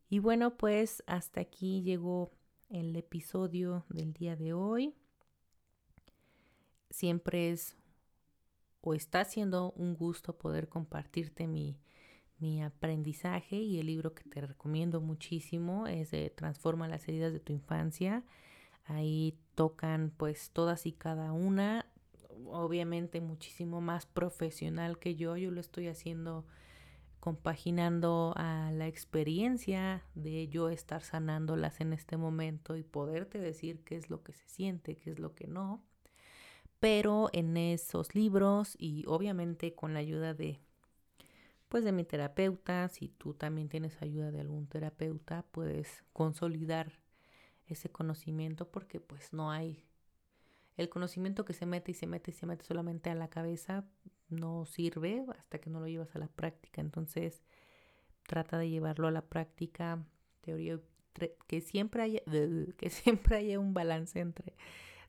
Y 0.09 0.19
bueno, 0.19 0.57
pues 0.57 1.03
hasta 1.07 1.41
aquí 1.41 1.83
llegó 1.83 2.33
el 2.69 2.95
episodio 2.97 3.85
del 3.89 4.13
día 4.13 4.37
de 4.37 4.53
hoy. 4.53 4.95
Siempre 6.91 7.51
es 7.51 7.77
o 8.83 8.95
está 8.95 9.25
siendo 9.25 9.73
un 9.73 9.95
gusto 9.95 10.37
poder 10.37 10.69
compartirte 10.69 11.47
mi, 11.47 11.79
mi 12.41 12.63
aprendizaje 12.63 13.57
y 13.57 13.79
el 13.79 13.87
libro 13.87 14.15
que 14.15 14.25
te 14.25 14.41
recomiendo 14.41 15.01
muchísimo 15.01 15.87
es 15.87 16.11
de 16.11 16.31
Transforma 16.31 16.89
las 16.89 17.07
heridas 17.09 17.33
de 17.33 17.41
tu 17.41 17.53
infancia. 17.53 18.25
Ahí 18.85 19.39
tocan 19.55 20.13
pues 20.17 20.51
todas 20.51 20.87
y 20.87 20.93
cada 20.93 21.33
una 21.33 21.87
obviamente 22.47 23.21
muchísimo 23.21 23.81
más 23.81 24.07
profesional 24.07 24.99
que 24.99 25.17
yo. 25.17 25.37
Yo 25.37 25.51
lo 25.51 25.61
estoy 25.61 25.89
haciendo 25.89 26.47
compaginando 27.21 28.33
a 28.37 28.71
la 28.73 28.89
experiencia 28.89 30.03
de 30.15 30.49
yo 30.49 30.71
estar 30.71 31.03
sanándolas 31.03 31.81
en 31.81 31.93
este 31.93 32.17
momento 32.17 32.77
y 32.77 32.83
poderte 32.83 33.39
decir 33.39 33.85
qué 33.85 33.97
es 33.97 34.09
lo 34.09 34.23
que 34.23 34.33
se 34.33 34.49
siente, 34.49 34.97
qué 34.97 35.11
es 35.11 35.19
lo 35.19 35.35
que 35.35 35.47
no. 35.47 35.85
Pero 36.79 37.29
en 37.35 37.59
esos 37.59 38.15
libros 38.15 38.75
y 38.79 39.05
obviamente 39.07 39.75
con 39.75 39.93
la 39.93 40.01
ayuda 40.01 40.33
de 40.33 40.61
pues 41.71 41.85
de 41.85 41.93
mi 41.93 42.05
terapeuta, 42.05 42.89
si 42.89 43.09
tú 43.09 43.33
también 43.33 43.69
tienes 43.69 44.03
ayuda 44.03 44.31
de 44.33 44.41
algún 44.41 44.67
terapeuta, 44.67 45.45
puedes 45.53 46.05
consolidar 46.13 46.99
ese 47.67 47.89
conocimiento 47.89 48.69
porque 48.71 49.01
pues 49.01 49.33
no 49.33 49.53
hay 49.53 49.87
el 50.77 50.89
conocimiento 50.89 51.45
que 51.45 51.53
se 51.53 51.67
mete 51.67 51.93
y 51.93 51.95
se 51.95 52.07
mete 52.07 52.33
y 52.33 52.35
se 52.35 52.47
mete 52.47 52.65
solamente 52.65 53.09
a 53.09 53.15
la 53.15 53.29
cabeza 53.29 53.85
no 54.29 54.65
sirve 54.67 55.25
hasta 55.39 55.61
que 55.61 55.71
no 55.71 55.79
lo 55.79 55.87
llevas 55.87 56.15
a 56.17 56.19
la 56.19 56.29
práctica. 56.29 56.81
Entonces, 56.81 57.45
trata 58.27 58.59
de 58.59 58.69
llevarlo 58.69 59.07
a 59.07 59.11
la 59.13 59.23
práctica, 59.23 60.05
teoría 60.41 60.81
que 61.47 61.61
siempre 61.61 62.03
haya 62.03 62.23
que 62.79 62.91
siempre 62.91 63.37
haya 63.37 63.61
un 63.61 63.75
balance 63.75 64.19
entre 64.19 64.55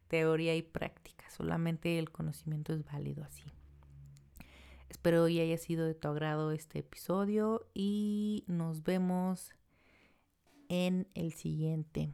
teoría 0.07 0.55
y 0.55 0.61
práctica. 0.61 1.27
Solamente 1.29 1.97
el 1.97 2.11
conocimiento 2.11 2.73
es 2.73 2.83
válido 2.83 3.23
así. 3.23 3.45
Espero 4.91 5.23
hoy 5.23 5.39
haya 5.39 5.57
sido 5.57 5.85
de 5.85 5.95
tu 5.95 6.09
agrado 6.09 6.51
este 6.51 6.79
episodio 6.79 7.65
y 7.73 8.43
nos 8.47 8.83
vemos 8.83 9.51
en 10.67 11.07
el 11.13 11.31
siguiente. 11.31 12.13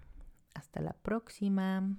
Hasta 0.53 0.81
la 0.81 0.93
próxima. 0.93 1.97